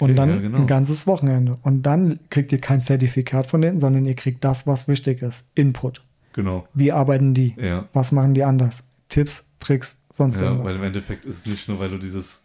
Und 0.00 0.14
dann 0.14 0.28
ja, 0.30 0.36
genau. 0.36 0.58
ein 0.58 0.66
ganzes 0.68 1.08
Wochenende. 1.08 1.58
Und 1.62 1.82
dann 1.82 2.20
kriegt 2.30 2.52
ihr 2.52 2.60
kein 2.60 2.80
Zertifikat 2.82 3.48
von 3.48 3.60
denen, 3.60 3.80
sondern 3.80 4.04
ihr 4.06 4.14
kriegt 4.14 4.44
das, 4.44 4.64
was 4.66 4.86
wichtig 4.86 5.22
ist. 5.22 5.50
Input. 5.56 6.02
genau. 6.32 6.68
Wie 6.72 6.92
arbeiten 6.92 7.34
die? 7.34 7.54
Ja. 7.60 7.88
Was 7.92 8.12
machen 8.12 8.32
die 8.32 8.44
anders? 8.44 8.88
Tipps, 9.08 9.50
Tricks, 9.58 10.04
sonst 10.12 10.38
Ja, 10.40 10.46
irgendwas. 10.46 10.66
weil 10.68 10.76
im 10.76 10.84
Endeffekt 10.84 11.24
ist 11.24 11.40
es 11.40 11.46
nicht 11.50 11.68
nur, 11.68 11.80
weil 11.80 11.88
du 11.88 11.98
dieses, 11.98 12.44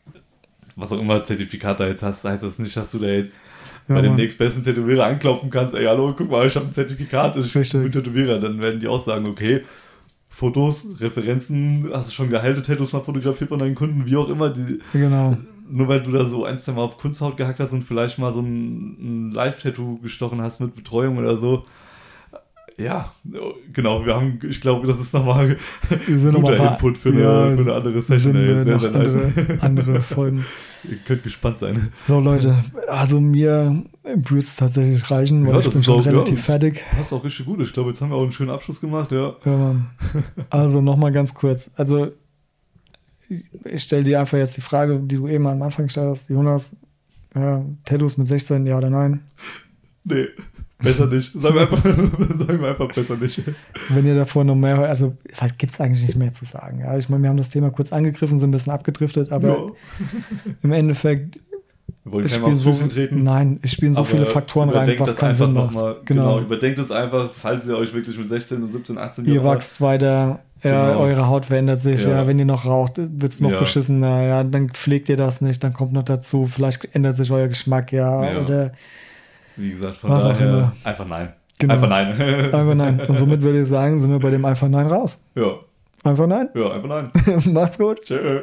was 0.75 0.91
auch 0.91 0.99
immer 0.99 1.23
Zertifikat 1.23 1.79
da 1.79 1.87
jetzt 1.87 2.01
hast, 2.01 2.23
heißt 2.23 2.41
das 2.41 2.57
nicht, 2.57 2.75
dass 2.75 2.91
du 2.91 2.97
da 2.99 3.07
jetzt 3.07 3.33
Ja, 3.87 3.95
bei 3.95 4.01
dem 4.01 4.15
nächstbesten 4.15 4.63
Tätowierer 4.63 5.05
anklopfen 5.05 5.49
kannst, 5.49 5.73
ey, 5.73 5.85
hallo, 5.85 6.13
guck 6.17 6.29
mal, 6.29 6.45
ich 6.47 6.55
habe 6.55 6.65
ein 6.65 6.73
Zertifikat, 6.73 7.35
ich 7.35 7.55
Richtig. 7.55 7.83
bin 7.83 7.91
Tätowierer. 7.91 8.39
Dann 8.39 8.59
werden 8.61 8.79
die 8.79 8.87
auch 8.87 9.03
sagen, 9.03 9.25
okay, 9.25 9.61
Fotos, 10.29 10.95
Referenzen, 10.99 11.89
hast 11.93 12.09
du 12.09 12.13
schon 12.13 12.29
geheilte 12.29 12.61
Tattoos 12.63 12.91
mal 12.91 13.01
fotografiert 13.01 13.49
von 13.49 13.59
deinen 13.59 13.75
Kunden, 13.75 14.05
wie 14.05 14.17
auch 14.17 14.29
immer, 14.29 14.49
die, 14.49 14.79
Genau. 14.93 15.37
nur 15.69 15.87
weil 15.87 16.01
du 16.01 16.11
da 16.11 16.25
so 16.25 16.43
ein, 16.43 16.57
zwei 16.57 16.71
Mal 16.71 16.81
auf 16.81 16.97
Kunsthaut 16.97 17.37
gehackt 17.37 17.59
hast 17.59 17.71
und 17.71 17.83
vielleicht 17.83 18.17
mal 18.17 18.33
so 18.33 18.41
ein, 18.41 19.29
ein 19.29 19.31
Live-Tattoo 19.31 19.99
gestochen 19.99 20.41
hast 20.41 20.59
mit 20.59 20.73
Betreuung 20.73 21.17
oder 21.17 21.37
so. 21.37 21.65
Ja, 22.77 23.13
genau, 23.71 24.03
wir 24.05 24.15
haben, 24.15 24.39
ich 24.49 24.59
glaube, 24.59 24.87
das 24.87 24.99
ist 24.99 25.13
nochmal 25.13 25.57
sind 26.07 26.33
noch 26.33 26.41
mal 26.41 26.57
guter 26.57 26.71
Input 26.71 26.97
für 26.97 27.09
eine, 27.09 27.21
Ja, 27.21 27.55
für 27.55 27.61
eine 27.61 27.73
andere 27.73 28.01
Session. 28.01 28.35
ey. 28.35 28.47
Sehr, 28.63 28.79
sehr 28.79 28.91
nice. 28.91 29.13
andere, 29.13 29.61
andere 29.61 30.01
Folgen. 30.01 30.45
Ihr 30.89 30.97
könnt 30.97 31.23
gespannt 31.23 31.59
sein. 31.59 31.93
So, 32.07 32.19
Leute, 32.19 32.57
also 32.89 33.21
mir 33.21 33.83
würde 34.03 34.39
es 34.39 34.55
tatsächlich 34.55 35.09
reichen, 35.09 35.45
weil 35.45 35.53
Ja, 35.53 35.59
ich 35.59 35.65
das 35.65 35.73
bin 35.75 35.79
ist 35.81 35.85
schon 35.85 35.99
auch- 35.99 36.05
ja, 36.05 36.11
relativ 36.11 36.35
das- 36.37 36.45
fertig. 36.45 36.83
Passt 36.97 37.13
auch 37.13 37.23
richtig 37.23 37.45
gut. 37.45 37.61
Ich 37.61 37.71
glaube, 37.73 37.91
jetzt 37.91 38.01
haben 38.01 38.09
wir 38.09 38.15
auch 38.15 38.23
einen 38.23 38.31
schönen 38.31 38.49
Abschluss 38.49 38.81
gemacht, 38.81 39.11
ja. 39.11 39.33
Ja, 39.45 39.57
Mann. 39.57 39.85
Also 40.49 40.81
nochmal 40.81 41.11
ganz 41.11 41.33
kurz. 41.35 41.69
Also 41.75 42.07
ich 43.29 43.83
stelle 43.83 44.03
dir 44.03 44.19
einfach 44.19 44.37
jetzt 44.37 44.57
die 44.57 44.61
Frage, 44.61 44.99
die 44.99 45.15
du 45.15 45.27
eben 45.27 45.47
am 45.47 45.61
Anfang 45.61 45.85
gestellt 45.85 46.07
hast, 46.09 46.29
Jonas, 46.29 46.75
ja, 47.35 47.63
Tattoos 47.85 48.17
mit 48.17 48.27
16, 48.27 48.65
ja 48.65 48.77
oder 48.77 48.89
nein? 48.89 49.21
Nee, 50.03 50.25
besser 50.79 51.07
nicht. 51.07 51.31
Sagen 51.33 51.55
wir 51.55 51.61
einfach, 51.61 51.83
sagen 52.37 52.61
wir 52.61 52.69
einfach 52.69 52.87
besser 52.93 53.15
nicht. 53.17 53.41
Wenn 53.89 54.05
ihr 54.05 54.15
davor 54.15 54.43
noch 54.43 54.55
mehr 54.55 54.77
also 54.79 55.15
was 55.39 55.57
gibt 55.57 55.73
es 55.73 55.79
eigentlich 55.81 56.01
nicht 56.05 56.15
mehr 56.17 56.33
zu 56.33 56.45
sagen. 56.45 56.79
Ja, 56.79 56.97
ich 56.97 57.09
meine, 57.09 57.23
wir 57.23 57.29
haben 57.29 57.37
das 57.37 57.49
Thema 57.49 57.69
kurz 57.71 57.93
angegriffen, 57.93 58.37
sind 58.39 58.49
ein 58.49 58.51
bisschen 58.51 58.73
abgedriftet, 58.73 59.31
aber 59.31 59.47
Ja. 59.49 59.57
im 60.61 60.71
Endeffekt 60.71 61.39
Wir 62.03 62.11
wollen 62.11 62.25
ich 62.25 62.31
keinem 62.33 62.55
spiele 62.55 62.71
aufs 62.73 62.79
so, 62.81 62.87
treten. 62.87 63.23
nein, 63.23 63.59
ich 63.63 63.71
spiele 63.71 63.93
so 63.93 64.03
viele 64.03 64.25
Faktoren 64.25 64.69
rein, 64.69 64.93
was 64.99 65.15
keinen 65.15 65.33
Sinn 65.35 65.53
macht. 65.53 65.73
mal. 65.73 65.95
genau. 66.05 66.35
genau. 66.35 66.39
Überdenkt 66.45 66.79
es 66.79 66.91
einfach, 66.91 67.29
falls 67.33 67.67
ihr 67.67 67.77
euch 67.77 67.93
wirklich 67.93 68.17
mit 68.17 68.27
16 68.27 68.61
und 68.63 68.71
17, 68.71 68.97
18 68.97 69.25
Ihr 69.25 69.35
Jahren- 69.35 69.45
wachst 69.45 69.79
weiter, 69.79 70.39
ja, 70.63 70.87
Genau. 70.91 70.99
eure 71.01 71.27
Haut 71.27 71.45
verändert 71.45 71.81
sich, 71.81 72.03
ja. 72.05 72.11
Ja. 72.21 72.27
wenn 72.27 72.39
ihr 72.39 72.45
noch 72.45 72.65
raucht, 72.65 72.97
wird 72.97 73.31
es 73.33 73.41
noch 73.41 73.51
Ja. 73.51 73.59
beschissener, 73.59 74.23
ja, 74.23 74.43
dann 74.45 74.69
pflegt 74.69 75.09
ihr 75.09 75.17
das 75.17 75.41
nicht, 75.41 75.61
dann 75.63 75.73
kommt 75.73 75.91
noch 75.93 76.03
dazu, 76.03 76.45
vielleicht 76.45 76.93
ändert 76.95 77.17
sich 77.17 77.31
euer 77.31 77.47
Geschmack, 77.49 77.91
ja, 77.91 78.31
Ja. 78.33 78.41
oder 78.41 78.71
Wie 79.57 79.71
gesagt, 79.71 79.97
von 79.97 80.09
Was 80.09 80.23
daher 80.23 80.71
einfach 80.83 81.05
nein. 81.07 81.33
Genau. 81.59 81.73
Einfach 81.75 81.89
nein. 81.89 82.11
einfach 82.53 82.75
nein. 82.75 82.99
Und 83.07 83.17
somit 83.17 83.41
würde 83.41 83.61
ich 83.61 83.67
sagen, 83.67 83.99
sind 83.99 84.11
wir 84.11 84.19
bei 84.19 84.31
dem 84.31 84.43
einfach 84.45 84.67
nein 84.67 84.87
raus. 84.87 85.23
ja, 85.35 85.55
Einfach 86.03 86.27
nein. 86.27 86.49
ja, 86.53 86.71
einfach 86.71 86.89
nein. 86.89 87.11
Macht's 87.53 87.77
gut. 87.77 88.01
Tschö. 88.03 88.41